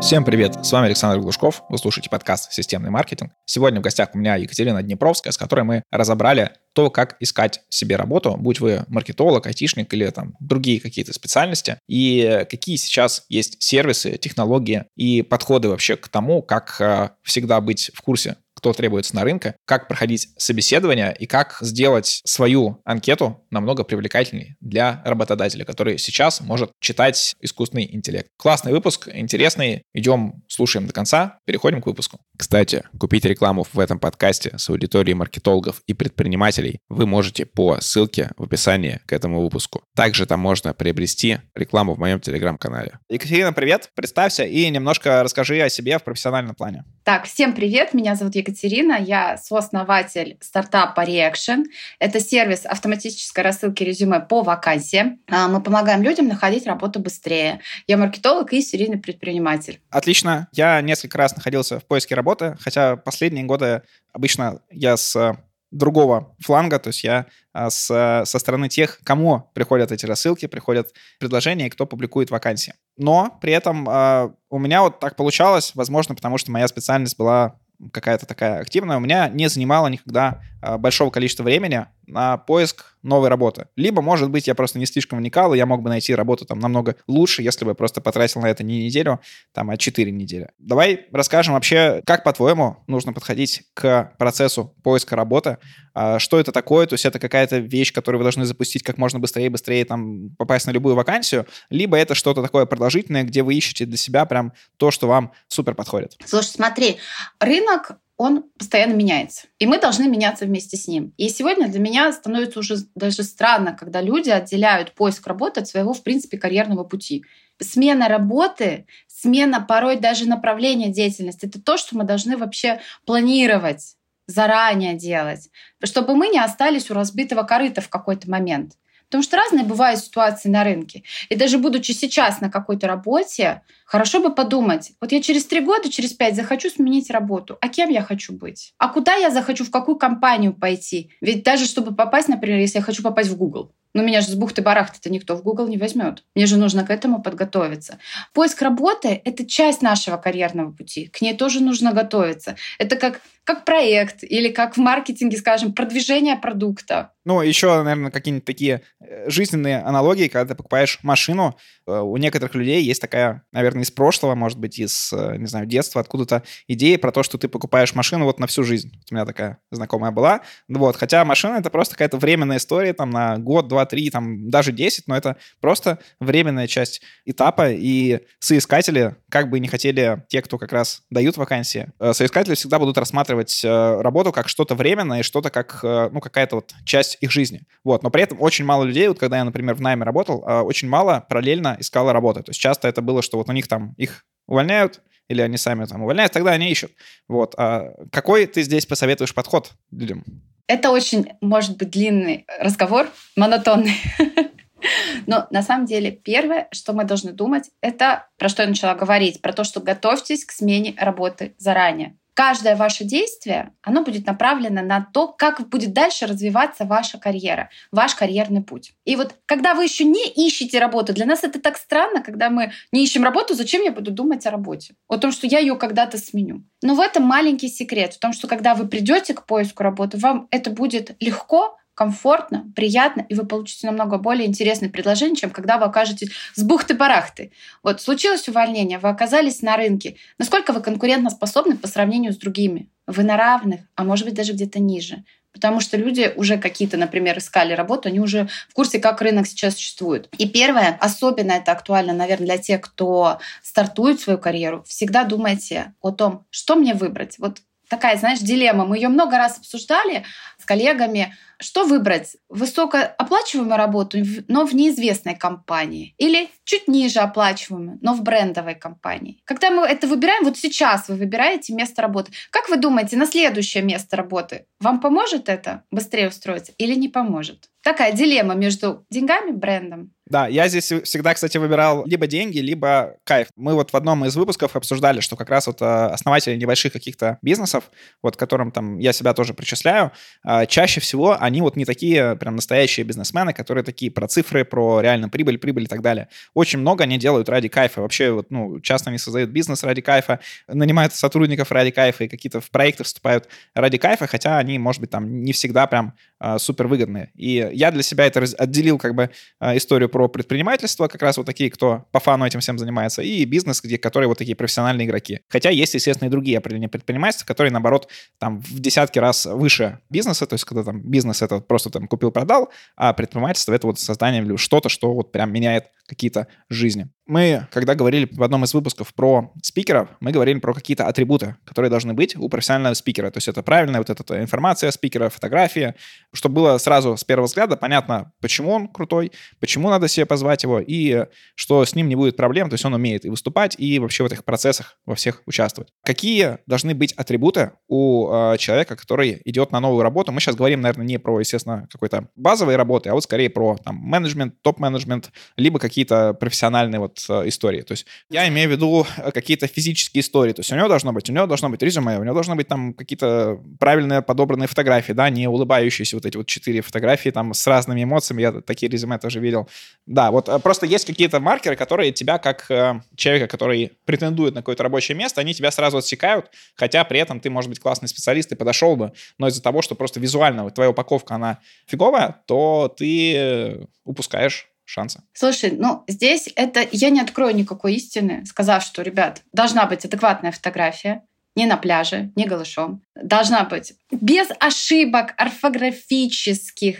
Всем 0.00 0.24
привет, 0.24 0.64
с 0.64 0.70
вами 0.72 0.86
Александр 0.86 1.20
Глушков, 1.20 1.62
вы 1.70 1.78
слушаете 1.78 2.10
подкаст 2.10 2.52
«Системный 2.52 2.90
маркетинг». 2.90 3.32
Сегодня 3.46 3.80
в 3.80 3.82
гостях 3.82 4.10
у 4.12 4.18
меня 4.18 4.36
Екатерина 4.36 4.82
Днепровская, 4.82 5.32
с 5.32 5.38
которой 5.38 5.64
мы 5.64 5.82
разобрали 5.90 6.52
то, 6.74 6.90
как 6.90 7.16
искать 7.18 7.62
себе 7.70 7.96
работу, 7.96 8.36
будь 8.38 8.60
вы 8.60 8.84
маркетолог, 8.88 9.46
айтишник 9.46 9.92
или 9.94 10.10
там 10.10 10.36
другие 10.38 10.80
какие-то 10.80 11.14
специальности, 11.14 11.78
и 11.88 12.44
какие 12.50 12.76
сейчас 12.76 13.24
есть 13.30 13.62
сервисы, 13.62 14.18
технологии 14.18 14.84
и 14.96 15.22
подходы 15.22 15.70
вообще 15.70 15.96
к 15.96 16.08
тому, 16.08 16.42
как 16.42 16.76
э, 16.78 17.10
всегда 17.22 17.62
быть 17.62 17.90
в 17.94 18.02
курсе 18.02 18.36
кто 18.56 18.72
требуется 18.72 19.14
на 19.14 19.22
рынке, 19.22 19.54
как 19.66 19.86
проходить 19.86 20.28
собеседование 20.38 21.14
и 21.16 21.26
как 21.26 21.58
сделать 21.60 22.22
свою 22.24 22.80
анкету 22.84 23.44
намного 23.50 23.84
привлекательней 23.84 24.56
для 24.60 25.02
работодателя, 25.04 25.64
который 25.64 25.98
сейчас 25.98 26.40
может 26.40 26.70
читать 26.80 27.36
искусственный 27.40 27.88
интеллект. 27.94 28.28
Классный 28.38 28.72
выпуск, 28.72 29.08
интересный. 29.12 29.82
Идем, 29.92 30.42
слушаем 30.48 30.86
до 30.86 30.92
конца, 30.92 31.38
переходим 31.44 31.82
к 31.82 31.86
выпуску. 31.86 32.18
Кстати, 32.36 32.84
купить 32.98 33.24
рекламу 33.24 33.66
в 33.70 33.78
этом 33.78 33.98
подкасте 33.98 34.54
с 34.56 34.68
аудиторией 34.70 35.14
маркетологов 35.14 35.82
и 35.86 35.92
предпринимателей 35.92 36.78
вы 36.88 37.06
можете 37.06 37.46
по 37.46 37.80
ссылке 37.80 38.30
в 38.36 38.44
описании 38.44 39.00
к 39.06 39.12
этому 39.12 39.42
выпуску. 39.42 39.82
Также 39.94 40.26
там 40.26 40.40
можно 40.40 40.72
приобрести 40.72 41.38
рекламу 41.54 41.94
в 41.94 41.98
моем 41.98 42.20
телеграм-канале. 42.20 42.98
Екатерина, 43.10 43.52
привет, 43.52 43.90
представься 43.94 44.44
и 44.44 44.68
немножко 44.70 45.22
расскажи 45.22 45.60
о 45.60 45.68
себе 45.68 45.98
в 45.98 46.04
профессиональном 46.04 46.54
плане. 46.54 46.84
Так, 47.04 47.26
всем 47.26 47.54
привет, 47.54 47.94
меня 47.94 48.14
зовут 48.16 48.34
Екатерина 48.34 48.45
Екатерина, 48.46 48.94
я 48.94 49.36
сооснователь 49.36 50.38
стартапа 50.40 51.04
Reaction. 51.04 51.64
Это 51.98 52.20
сервис 52.20 52.64
автоматической 52.64 53.42
рассылки 53.42 53.82
резюме 53.82 54.20
по 54.20 54.42
вакансиям. 54.42 55.18
А, 55.28 55.48
мы 55.48 55.60
помогаем 55.60 56.02
людям 56.02 56.28
находить 56.28 56.66
работу 56.66 57.00
быстрее. 57.00 57.60
Я 57.86 57.96
маркетолог 57.96 58.52
и 58.52 58.62
серийный 58.62 58.98
предприниматель. 58.98 59.80
Отлично. 59.90 60.48
Я 60.52 60.80
несколько 60.80 61.18
раз 61.18 61.34
находился 61.34 61.80
в 61.80 61.84
поиске 61.86 62.14
работы, 62.14 62.56
хотя 62.60 62.96
последние 62.96 63.44
годы 63.44 63.82
обычно 64.12 64.60
я 64.70 64.96
с 64.96 65.36
другого 65.72 66.34
фланга, 66.38 66.78
то 66.78 66.88
есть 66.88 67.02
я 67.02 67.26
а, 67.52 67.70
с, 67.70 67.86
со 68.24 68.38
стороны 68.38 68.68
тех, 68.68 69.00
кому 69.02 69.50
приходят 69.54 69.90
эти 69.90 70.06
рассылки, 70.06 70.46
приходят 70.46 70.92
предложения, 71.18 71.68
кто 71.68 71.86
публикует 71.86 72.30
вакансии. 72.30 72.74
Но 72.96 73.36
при 73.40 73.52
этом 73.52 73.88
э, 73.88 74.30
у 74.48 74.58
меня 74.58 74.82
вот 74.82 75.00
так 75.00 75.16
получалось, 75.16 75.72
возможно, 75.74 76.14
потому 76.14 76.38
что 76.38 76.50
моя 76.50 76.68
специальность 76.68 77.18
была 77.18 77.58
какая-то 77.92 78.26
такая 78.26 78.60
активная, 78.60 78.96
у 78.96 79.00
меня 79.00 79.28
не 79.28 79.48
занимала 79.48 79.88
никогда 79.88 80.40
большого 80.78 81.10
количества 81.10 81.42
времени 81.42 81.86
на 82.06 82.36
поиск 82.36 82.96
новой 83.02 83.28
работы. 83.28 83.68
Либо, 83.76 84.02
может 84.02 84.30
быть, 84.30 84.46
я 84.46 84.54
просто 84.54 84.78
не 84.78 84.86
слишком 84.86 85.18
вникал, 85.18 85.54
и 85.54 85.56
я 85.56 85.66
мог 85.66 85.82
бы 85.82 85.88
найти 85.88 86.14
работу 86.14 86.44
там 86.44 86.58
намного 86.58 86.96
лучше, 87.06 87.42
если 87.42 87.64
бы 87.64 87.74
просто 87.74 88.00
потратил 88.00 88.40
на 88.40 88.46
это 88.46 88.64
не 88.64 88.84
неделю, 88.84 89.20
там, 89.52 89.70
а 89.70 89.76
четыре 89.76 90.10
недели. 90.10 90.50
Давай 90.58 91.06
расскажем 91.12 91.54
вообще, 91.54 92.02
как, 92.04 92.24
по-твоему, 92.24 92.78
нужно 92.86 93.12
подходить 93.12 93.62
к 93.74 94.12
процессу 94.18 94.74
поиска 94.82 95.14
работы, 95.16 95.58
а, 95.94 96.18
что 96.18 96.38
это 96.40 96.52
такое, 96.52 96.86
то 96.86 96.94
есть 96.94 97.04
это 97.04 97.18
какая-то 97.18 97.58
вещь, 97.58 97.92
которую 97.92 98.18
вы 98.18 98.24
должны 98.24 98.44
запустить 98.44 98.82
как 98.82 98.98
можно 98.98 99.18
быстрее, 99.18 99.50
быстрее 99.50 99.84
там 99.84 100.30
попасть 100.36 100.66
на 100.66 100.72
любую 100.72 100.94
вакансию, 100.94 101.46
либо 101.70 101.96
это 101.96 102.14
что-то 102.14 102.42
такое 102.42 102.66
продолжительное, 102.66 103.22
где 103.22 103.42
вы 103.42 103.54
ищете 103.54 103.86
для 103.86 103.96
себя 103.96 104.24
прям 104.26 104.52
то, 104.76 104.90
что 104.90 105.06
вам 105.06 105.32
супер 105.48 105.74
подходит. 105.74 106.16
Слушай, 106.24 106.48
смотри, 106.48 106.96
рынок 107.40 107.98
он 108.16 108.44
постоянно 108.58 108.94
меняется. 108.94 109.46
И 109.58 109.66
мы 109.66 109.78
должны 109.78 110.08
меняться 110.08 110.46
вместе 110.46 110.76
с 110.76 110.88
ним. 110.88 111.12
И 111.16 111.28
сегодня 111.28 111.68
для 111.68 111.80
меня 111.80 112.12
становится 112.12 112.60
уже 112.60 112.76
даже 112.94 113.22
странно, 113.22 113.76
когда 113.78 114.00
люди 114.00 114.30
отделяют 114.30 114.92
поиск 114.92 115.26
работы 115.26 115.60
от 115.60 115.68
своего, 115.68 115.92
в 115.92 116.02
принципе, 116.02 116.38
карьерного 116.38 116.84
пути. 116.84 117.24
Смена 117.60 118.08
работы, 118.08 118.86
смена 119.06 119.60
порой 119.60 119.96
даже 119.96 120.26
направления 120.26 120.88
деятельности— 120.88 121.46
это 121.46 121.60
то, 121.60 121.76
что 121.76 121.96
мы 121.96 122.04
должны 122.04 122.36
вообще 122.36 122.80
планировать 123.04 123.96
заранее 124.26 124.94
делать, 124.94 125.50
чтобы 125.84 126.16
мы 126.16 126.28
не 126.28 126.38
остались 126.38 126.90
у 126.90 126.94
разбитого 126.94 127.42
корыта 127.44 127.80
в 127.80 127.88
какой-то 127.88 128.30
момент. 128.30 128.72
Потому 129.08 129.22
что 129.22 129.36
разные 129.36 129.64
бывают 129.64 130.00
ситуации 130.00 130.48
на 130.48 130.64
рынке. 130.64 131.04
И 131.28 131.36
даже 131.36 131.58
будучи 131.58 131.92
сейчас 131.92 132.40
на 132.40 132.50
какой-то 132.50 132.86
работе, 132.86 133.62
хорошо 133.84 134.20
бы 134.20 134.34
подумать, 134.34 134.92
вот 135.00 135.12
я 135.12 135.22
через 135.22 135.44
три 135.46 135.60
года, 135.60 135.90
через 135.90 136.12
пять 136.12 136.34
захочу 136.34 136.70
сменить 136.70 137.10
работу. 137.10 137.56
А 137.60 137.68
кем 137.68 137.88
я 137.90 138.02
хочу 138.02 138.32
быть? 138.32 138.74
А 138.78 138.88
куда 138.88 139.14
я 139.14 139.30
захочу, 139.30 139.64
в 139.64 139.70
какую 139.70 139.96
компанию 139.96 140.52
пойти? 140.52 141.10
Ведь 141.20 141.44
даже 141.44 141.66
чтобы 141.66 141.94
попасть, 141.94 142.28
например, 142.28 142.58
если 142.58 142.78
я 142.78 142.84
хочу 142.84 143.02
попасть 143.02 143.30
в 143.30 143.36
Google, 143.36 143.72
но 143.96 144.02
меня 144.02 144.20
же 144.20 144.28
с 144.28 144.34
бухты-барахты-то 144.34 145.08
никто 145.08 145.36
в 145.36 145.42
Google 145.42 145.68
не 145.68 145.78
возьмет. 145.78 146.22
Мне 146.34 146.44
же 146.44 146.58
нужно 146.58 146.84
к 146.84 146.90
этому 146.90 147.22
подготовиться. 147.22 147.98
Поиск 148.34 148.60
работы— 148.60 149.22
это 149.24 149.46
часть 149.46 149.80
нашего 149.80 150.18
карьерного 150.18 150.70
пути. 150.70 151.06
К 151.06 151.22
ней 151.22 151.34
тоже 151.34 151.60
нужно 151.60 151.94
готовиться. 151.94 152.56
Это 152.78 152.96
как, 152.96 153.22
как 153.44 153.64
проект 153.64 154.22
или 154.22 154.50
как 154.50 154.76
в 154.76 154.80
маркетинге, 154.80 155.38
скажем, 155.38 155.72
продвижение 155.72 156.36
продукта. 156.36 157.12
Ну, 157.24 157.42
еще, 157.42 157.82
наверное, 157.82 158.12
какие-нибудь 158.12 158.44
такие 158.44 158.82
э, 159.00 159.28
жизненные 159.28 159.78
аналогии, 159.78 160.28
когда 160.28 160.50
ты 160.50 160.54
покупаешь 160.54 161.00
машину. 161.02 161.56
Э, 161.86 162.00
у 162.00 162.16
некоторых 162.18 162.54
людей 162.54 162.82
есть 162.82 163.00
такая, 163.00 163.42
наверное, 163.50 163.82
из 163.82 163.90
прошлого, 163.90 164.36
может 164.36 164.60
быть, 164.60 164.78
из, 164.78 165.12
э, 165.12 165.36
не 165.36 165.46
знаю, 165.46 165.66
детства, 165.66 166.00
откуда-то 166.00 166.44
идея 166.68 166.98
про 166.98 167.10
то, 167.10 167.24
что 167.24 167.36
ты 167.36 167.48
покупаешь 167.48 167.96
машину 167.96 168.26
вот 168.26 168.38
на 168.38 168.46
всю 168.46 168.62
жизнь. 168.62 168.92
У 169.10 169.14
меня 169.14 169.26
такая 169.26 169.58
знакомая 169.72 170.12
была. 170.12 170.42
Вот. 170.68 170.94
Хотя 170.94 171.24
машина— 171.24 171.56
это 171.58 171.70
просто 171.70 171.94
какая-то 171.94 172.18
временная 172.18 172.58
история, 172.58 172.92
там, 172.92 173.10
на 173.10 173.38
год, 173.38 173.66
два, 173.66 173.85
три, 173.86 174.10
там, 174.10 174.50
даже 174.50 174.72
десять, 174.72 175.08
но 175.08 175.16
это 175.16 175.36
просто 175.60 175.98
временная 176.20 176.66
часть 176.66 177.00
этапа, 177.24 177.70
и 177.70 178.20
соискатели, 178.38 179.16
как 179.30 179.48
бы 179.50 179.60
не 179.60 179.68
хотели 179.68 180.24
те, 180.28 180.42
кто 180.42 180.58
как 180.58 180.72
раз 180.72 181.02
дают 181.10 181.36
вакансии, 181.36 181.92
соискатели 182.12 182.54
всегда 182.54 182.78
будут 182.78 182.98
рассматривать 182.98 183.64
работу 183.64 184.32
как 184.32 184.48
что-то 184.48 184.74
временное, 184.74 185.20
и 185.20 185.22
что-то 185.22 185.50
как, 185.50 185.80
ну, 185.82 186.20
какая-то 186.20 186.56
вот 186.56 186.74
часть 186.84 187.18
их 187.20 187.30
жизни. 187.30 187.62
Вот. 187.84 188.02
Но 188.02 188.10
при 188.10 188.22
этом 188.22 188.40
очень 188.40 188.64
мало 188.64 188.84
людей, 188.84 189.08
вот 189.08 189.18
когда 189.18 189.38
я, 189.38 189.44
например, 189.44 189.74
в 189.74 189.80
найме 189.80 190.04
работал, 190.04 190.44
очень 190.46 190.88
мало 190.88 191.24
параллельно 191.28 191.76
искала 191.78 192.12
работы. 192.12 192.42
То 192.42 192.50
есть 192.50 192.60
часто 192.60 192.88
это 192.88 193.02
было, 193.02 193.22
что 193.22 193.38
вот 193.38 193.48
у 193.48 193.52
них 193.52 193.68
там 193.68 193.94
их 193.96 194.24
увольняют, 194.46 195.00
или 195.28 195.40
они 195.40 195.56
сами 195.56 195.84
там 195.86 196.02
увольняют, 196.02 196.32
тогда 196.32 196.52
они 196.52 196.70
ищут. 196.70 196.92
Вот. 197.28 197.54
А 197.56 197.92
какой 198.12 198.46
ты 198.46 198.62
здесь 198.62 198.86
посоветуешь 198.86 199.34
подход 199.34 199.72
людям? 199.90 200.24
Это 200.66 200.90
очень, 200.90 201.32
может 201.40 201.76
быть, 201.76 201.90
длинный 201.90 202.44
разговор, 202.58 203.08
монотонный. 203.36 203.94
Но 205.26 205.46
на 205.50 205.62
самом 205.62 205.86
деле 205.86 206.10
первое, 206.10 206.68
что 206.72 206.92
мы 206.92 207.04
должны 207.04 207.32
думать, 207.32 207.70
это 207.80 208.28
про 208.38 208.48
что 208.48 208.62
я 208.62 208.68
начала 208.68 208.94
говорить, 208.94 209.40
про 209.40 209.52
то, 209.52 209.64
что 209.64 209.80
готовьтесь 209.80 210.44
к 210.44 210.52
смене 210.52 210.94
работы 210.98 211.54
заранее 211.58 212.16
каждое 212.36 212.76
ваше 212.76 213.04
действие, 213.04 213.72
оно 213.80 214.04
будет 214.04 214.26
направлено 214.26 214.82
на 214.82 215.00
то, 215.00 215.26
как 215.26 215.66
будет 215.70 215.94
дальше 215.94 216.26
развиваться 216.26 216.84
ваша 216.84 217.18
карьера, 217.18 217.70
ваш 217.90 218.14
карьерный 218.14 218.62
путь. 218.62 218.92
И 219.06 219.16
вот 219.16 219.34
когда 219.46 219.74
вы 219.74 219.84
еще 219.84 220.04
не 220.04 220.28
ищете 220.28 220.78
работу, 220.78 221.14
для 221.14 221.24
нас 221.24 221.44
это 221.44 221.58
так 221.58 221.78
странно, 221.78 222.22
когда 222.22 222.50
мы 222.50 222.72
не 222.92 223.02
ищем 223.02 223.24
работу, 223.24 223.54
зачем 223.54 223.82
я 223.82 223.90
буду 223.90 224.10
думать 224.10 224.44
о 224.44 224.50
работе? 224.50 224.94
О 225.08 225.16
том, 225.16 225.32
что 225.32 225.46
я 225.46 225.60
ее 225.60 225.76
когда-то 225.76 226.18
сменю. 226.18 226.62
Но 226.82 226.94
в 226.94 227.00
этом 227.00 227.22
маленький 227.22 227.68
секрет, 227.68 228.12
в 228.12 228.18
том, 228.18 228.34
что 228.34 228.48
когда 228.48 228.74
вы 228.74 228.86
придете 228.86 229.32
к 229.32 229.46
поиску 229.46 229.82
работы, 229.82 230.18
вам 230.18 230.46
это 230.50 230.70
будет 230.70 231.16
легко, 231.20 231.78
комфортно, 231.96 232.70
приятно, 232.76 233.24
и 233.26 233.34
вы 233.34 233.46
получите 233.46 233.86
намного 233.86 234.18
более 234.18 234.46
интересное 234.46 234.90
предложение, 234.90 235.34
чем 235.34 235.50
когда 235.50 235.78
вы 235.78 235.86
окажетесь 235.86 236.30
с 236.54 236.62
бухты-барахты. 236.62 237.52
Вот 237.82 238.02
случилось 238.02 238.48
увольнение, 238.48 238.98
вы 238.98 239.08
оказались 239.08 239.62
на 239.62 239.76
рынке. 239.76 240.16
Насколько 240.38 240.72
вы 240.72 240.80
конкурентно 240.82 241.30
способны 241.30 241.76
по 241.76 241.88
сравнению 241.88 242.34
с 242.34 242.36
другими? 242.36 242.90
Вы 243.06 243.22
на 243.22 243.38
равных, 243.38 243.80
а 243.94 244.04
может 244.04 244.26
быть 244.26 244.34
даже 244.34 244.52
где-то 244.52 244.78
ниже. 244.78 245.24
Потому 245.52 245.80
что 245.80 245.96
люди 245.96 246.30
уже 246.36 246.58
какие-то, 246.58 246.98
например, 246.98 247.38
искали 247.38 247.72
работу, 247.72 248.10
они 248.10 248.20
уже 248.20 248.46
в 248.68 248.74
курсе, 248.74 248.98
как 248.98 249.22
рынок 249.22 249.46
сейчас 249.46 249.74
существует. 249.74 250.28
И 250.36 250.46
первое, 250.46 250.98
особенно 251.00 251.52
это 251.52 251.72
актуально, 251.72 252.12
наверное, 252.12 252.46
для 252.46 252.58
тех, 252.58 252.82
кто 252.82 253.38
стартует 253.62 254.20
свою 254.20 254.38
карьеру, 254.38 254.84
всегда 254.86 255.24
думайте 255.24 255.94
о 256.02 256.10
том, 256.10 256.44
что 256.50 256.76
мне 256.76 256.92
выбрать. 256.92 257.38
Вот 257.38 257.62
такая, 257.88 258.16
знаешь, 258.16 258.40
дилемма. 258.40 258.84
Мы 258.84 258.96
ее 258.96 259.08
много 259.08 259.38
раз 259.38 259.58
обсуждали 259.58 260.24
с 260.58 260.64
коллегами. 260.64 261.34
Что 261.58 261.84
выбрать? 261.84 262.36
Высокооплачиваемую 262.48 263.76
работу, 263.76 264.18
но 264.48 264.66
в 264.66 264.74
неизвестной 264.74 265.34
компании? 265.34 266.14
Или 266.18 266.50
чуть 266.64 266.88
ниже 266.88 267.20
оплачиваемую, 267.20 267.98
но 268.02 268.14
в 268.14 268.22
брендовой 268.22 268.74
компании? 268.74 269.40
Когда 269.44 269.70
мы 269.70 269.86
это 269.86 270.06
выбираем, 270.06 270.44
вот 270.44 270.58
сейчас 270.58 271.08
вы 271.08 271.14
выбираете 271.14 271.72
место 271.74 272.02
работы. 272.02 272.32
Как 272.50 272.68
вы 272.68 272.76
думаете, 272.76 273.16
на 273.16 273.26
следующее 273.26 273.82
место 273.82 274.16
работы 274.16 274.66
вам 274.80 275.00
поможет 275.00 275.48
это 275.48 275.84
быстрее 275.90 276.28
устроиться 276.28 276.72
или 276.78 276.94
не 276.94 277.08
поможет? 277.08 277.70
Такая 277.82 278.12
дилемма 278.12 278.54
между 278.54 279.06
деньгами, 279.10 279.52
брендом 279.52 280.12
Да, 280.28 280.48
я 280.48 280.66
здесь 280.66 280.92
всегда, 281.04 281.34
кстати, 281.34 281.56
выбирал 281.56 282.04
либо 282.04 282.26
деньги, 282.26 282.58
либо 282.58 283.14
кайф. 283.22 283.46
Мы 283.54 283.74
вот 283.74 283.92
в 283.92 283.96
одном 283.96 284.24
из 284.24 284.34
выпусков 284.34 284.74
обсуждали, 284.74 285.20
что 285.20 285.36
как 285.36 285.48
раз 285.50 285.68
вот 285.68 285.80
э, 285.80 285.84
основатели 285.84 286.56
небольших 286.56 286.92
каких-то 286.92 287.38
бизнесов, 287.42 287.84
вот 288.24 288.36
которым 288.36 288.72
там 288.72 288.98
я 288.98 289.12
себя 289.12 289.34
тоже 289.34 289.54
причисляю, 289.54 290.10
э, 290.44 290.66
чаще 290.66 291.00
всего 291.00 291.36
они 291.40 291.62
вот 291.62 291.76
не 291.76 291.84
такие 291.84 292.34
прям 292.34 292.56
настоящие 292.56 293.06
бизнесмены, 293.06 293.52
которые 293.52 293.84
такие 293.84 294.10
про 294.10 294.26
цифры, 294.26 294.64
про 294.64 295.00
реально 295.00 295.28
прибыль, 295.28 295.58
прибыль 295.58 295.84
и 295.84 295.86
так 295.86 296.02
далее. 296.02 296.26
Очень 296.54 296.80
много 296.80 297.04
они 297.04 297.18
делают 297.18 297.48
ради 297.48 297.68
кайфа. 297.68 298.00
Вообще 298.00 298.32
вот, 298.32 298.50
ну, 298.50 298.80
часто 298.80 299.10
они 299.10 299.18
создают 299.18 299.50
бизнес 299.50 299.84
ради 299.84 300.00
кайфа, 300.00 300.40
нанимают 300.66 301.14
сотрудников 301.14 301.70
ради 301.70 301.92
кайфа 301.92 302.24
и 302.24 302.28
какие-то 302.28 302.60
в 302.60 302.72
проекты 302.72 303.04
вступают 303.04 303.48
ради 303.74 303.98
кайфа, 303.98 304.26
хотя 304.26 304.58
они, 304.58 304.76
может 304.80 305.00
быть, 305.00 305.10
там 305.10 305.44
не 305.44 305.52
всегда 305.52 305.86
прям 305.86 306.14
супер 306.58 306.86
выгодные. 306.86 307.30
И 307.34 307.68
я 307.72 307.90
для 307.90 308.02
себя 308.02 308.26
это 308.26 308.44
отделил 308.58 308.98
как 308.98 309.14
бы 309.14 309.30
историю 309.60 310.08
про 310.08 310.28
предпринимательство, 310.28 311.08
как 311.08 311.22
раз 311.22 311.36
вот 311.36 311.46
такие, 311.46 311.70
кто 311.70 312.06
по 312.12 312.20
фану 312.20 312.44
этим 312.44 312.60
всем 312.60 312.78
занимается, 312.78 313.22
и 313.22 313.44
бизнес, 313.44 313.80
где, 313.82 313.98
которые 313.98 314.28
вот 314.28 314.38
такие 314.38 314.56
профессиональные 314.56 315.06
игроки. 315.06 315.40
Хотя 315.48 315.70
есть, 315.70 315.94
естественно, 315.94 316.28
и 316.28 316.30
другие 316.30 316.58
определения 316.58 316.88
предпринимательства, 316.88 317.46
которые, 317.46 317.72
наоборот, 317.72 318.08
там 318.38 318.60
в 318.60 318.80
десятки 318.80 319.18
раз 319.18 319.46
выше 319.46 320.00
бизнеса, 320.10 320.46
то 320.46 320.54
есть 320.54 320.64
когда 320.64 320.82
там 320.82 321.00
бизнес 321.00 321.42
это 321.42 321.60
просто 321.60 321.90
там 321.90 322.06
купил-продал, 322.08 322.70
а 322.96 323.12
предпринимательство 323.12 323.72
это 323.72 323.86
вот 323.86 323.98
создание 323.98 324.56
что-то, 324.56 324.88
что 324.88 325.14
вот 325.14 325.32
прям 325.32 325.52
меняет 325.52 325.86
какие-то 326.06 326.48
жизни. 326.68 327.08
Мы, 327.26 327.66
когда 327.72 327.96
говорили 327.96 328.28
в 328.30 328.42
одном 328.42 328.64
из 328.64 328.72
выпусков 328.72 329.12
про 329.12 329.52
спикеров, 329.60 330.10
мы 330.20 330.30
говорили 330.30 330.60
про 330.60 330.72
какие-то 330.72 331.08
атрибуты, 331.08 331.56
которые 331.64 331.90
должны 331.90 332.14
быть 332.14 332.36
у 332.36 332.48
профессионального 332.48 332.94
спикера. 332.94 333.30
То 333.30 333.38
есть 333.38 333.48
это 333.48 333.64
правильная 333.64 333.98
вот 333.98 334.10
эта 334.10 334.40
информация 334.40 334.92
спикера, 334.92 335.28
фотография, 335.28 335.96
чтобы 336.32 336.56
было 336.56 336.78
сразу 336.78 337.16
с 337.16 337.24
первого 337.24 337.46
взгляда 337.46 337.76
понятно, 337.76 338.32
почему 338.40 338.70
он 338.70 338.88
крутой, 338.88 339.32
почему 339.58 339.90
надо 339.90 340.06
себе 340.06 340.24
позвать 340.24 340.62
его, 340.62 340.78
и 340.78 341.26
что 341.56 341.84
с 341.84 341.96
ним 341.96 342.08
не 342.08 342.14
будет 342.14 342.36
проблем, 342.36 342.68
то 342.68 342.74
есть 342.74 342.84
он 342.84 342.94
умеет 342.94 343.24
и 343.24 343.28
выступать, 343.28 343.74
и 343.78 343.98
вообще 343.98 344.22
в 344.22 344.26
этих 344.26 344.44
процессах 344.44 344.98
во 345.04 345.16
всех 345.16 345.42
участвовать. 345.46 345.92
Какие 346.04 346.58
должны 346.66 346.94
быть 346.94 347.12
атрибуты 347.12 347.72
у 347.88 348.30
э, 348.32 348.58
человека, 348.58 348.94
который 348.94 349.42
идет 349.44 349.72
на 349.72 349.80
новую 349.80 350.02
работу? 350.02 350.30
Мы 350.30 350.40
сейчас 350.40 350.54
говорим, 350.54 350.80
наверное, 350.80 351.06
не 351.06 351.18
про, 351.18 351.40
естественно, 351.40 351.88
какой-то 351.90 352.28
базовые 352.36 352.76
работы, 352.76 353.10
а 353.10 353.14
вот 353.14 353.24
скорее 353.24 353.50
про 353.50 353.76
там 353.84 353.96
менеджмент, 353.96 354.62
топ-менеджмент, 354.62 355.32
либо 355.56 355.80
какие-то 355.96 356.34
профессиональные 356.34 357.00
вот 357.00 357.24
э, 357.30 357.48
истории. 357.48 357.80
То 357.80 357.92
есть 357.92 358.04
я 358.28 358.46
имею 358.48 358.68
в 358.68 358.72
виду 358.72 359.06
э, 359.16 359.30
какие-то 359.32 359.66
физические 359.66 360.20
истории. 360.20 360.52
То 360.52 360.60
есть 360.60 360.70
у 360.70 360.76
него 360.76 360.88
должно 360.88 361.10
быть, 361.14 361.30
у 361.30 361.32
него 361.32 361.46
должно 361.46 361.70
быть 361.70 361.82
резюме, 361.82 362.18
у 362.18 362.22
него 362.22 362.34
должно 362.34 362.54
быть 362.54 362.68
там 362.68 362.92
какие-то 362.92 363.58
правильные 363.80 364.20
подобранные 364.20 364.68
фотографии, 364.68 365.12
да, 365.12 365.30
не 365.30 365.48
улыбающиеся 365.48 366.16
вот 366.16 366.26
эти 366.26 366.36
вот 366.36 366.46
четыре 366.46 366.82
фотографии 366.82 367.30
там 367.30 367.54
с 367.54 367.66
разными 367.66 368.04
эмоциями. 368.04 368.42
Я 368.42 368.52
такие 368.60 368.92
резюме 368.92 369.18
тоже 369.18 369.40
видел. 369.40 369.70
Да, 370.04 370.30
вот 370.30 370.50
э, 370.50 370.58
просто 370.58 370.84
есть 370.84 371.06
какие-то 371.06 371.40
маркеры, 371.40 371.76
которые 371.76 372.12
тебя 372.12 372.36
как 372.36 372.66
человека, 373.14 373.46
который 373.46 373.92
претендует 374.04 374.54
на 374.54 374.60
какое-то 374.60 374.82
рабочее 374.82 375.16
место, 375.16 375.40
они 375.40 375.54
тебя 375.54 375.70
сразу 375.70 375.96
отсекают, 375.96 376.50
хотя 376.74 377.04
при 377.04 377.20
этом 377.20 377.40
ты, 377.40 377.48
может 377.48 377.70
быть, 377.70 377.80
классный 377.80 378.08
специалист 378.08 378.52
и 378.52 378.54
подошел 378.54 378.96
бы, 378.96 379.12
но 379.38 379.48
из-за 379.48 379.62
того, 379.62 379.80
что 379.80 379.94
просто 379.94 380.20
визуально 380.20 380.70
твоя 380.70 380.90
упаковка, 380.90 381.36
она 381.36 381.60
фиговая, 381.86 382.42
то 382.46 382.94
ты 382.94 383.88
упускаешь 384.04 384.68
шансы. 384.86 385.22
Слушай, 385.34 385.72
ну 385.72 386.04
здесь 386.08 386.48
это 386.56 386.86
я 386.90 387.10
не 387.10 387.20
открою 387.20 387.54
никакой 387.54 387.94
истины, 387.94 388.46
сказав, 388.46 388.82
что, 388.82 389.02
ребят, 389.02 389.42
должна 389.52 389.84
быть 389.86 390.04
адекватная 390.04 390.52
фотография, 390.52 391.22
не 391.54 391.66
на 391.66 391.76
пляже, 391.76 392.32
не 392.36 392.46
голышом. 392.46 393.02
Должна 393.14 393.64
быть 393.64 393.94
без 394.10 394.48
ошибок 394.60 395.34
орфографических 395.36 396.98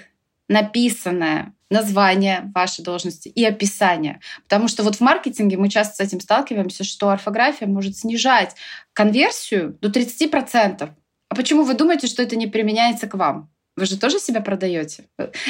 написанное 0.48 1.52
название 1.70 2.50
вашей 2.54 2.84
должности 2.84 3.28
и 3.28 3.44
описание. 3.44 4.20
Потому 4.44 4.68
что 4.68 4.84
вот 4.84 4.96
в 4.96 5.00
маркетинге 5.00 5.56
мы 5.56 5.68
часто 5.68 5.96
с 5.96 6.06
этим 6.06 6.20
сталкиваемся, 6.20 6.84
что 6.84 7.10
орфография 7.10 7.66
может 7.66 7.96
снижать 7.96 8.54
конверсию 8.92 9.76
до 9.80 9.88
30%. 9.88 10.90
А 11.28 11.34
почему 11.34 11.64
вы 11.64 11.74
думаете, 11.74 12.06
что 12.06 12.22
это 12.22 12.36
не 12.36 12.46
применяется 12.46 13.08
к 13.08 13.14
вам? 13.14 13.50
Вы 13.76 13.84
же 13.84 13.98
тоже 13.98 14.18
себя 14.18 14.40
продаете. 14.40 15.04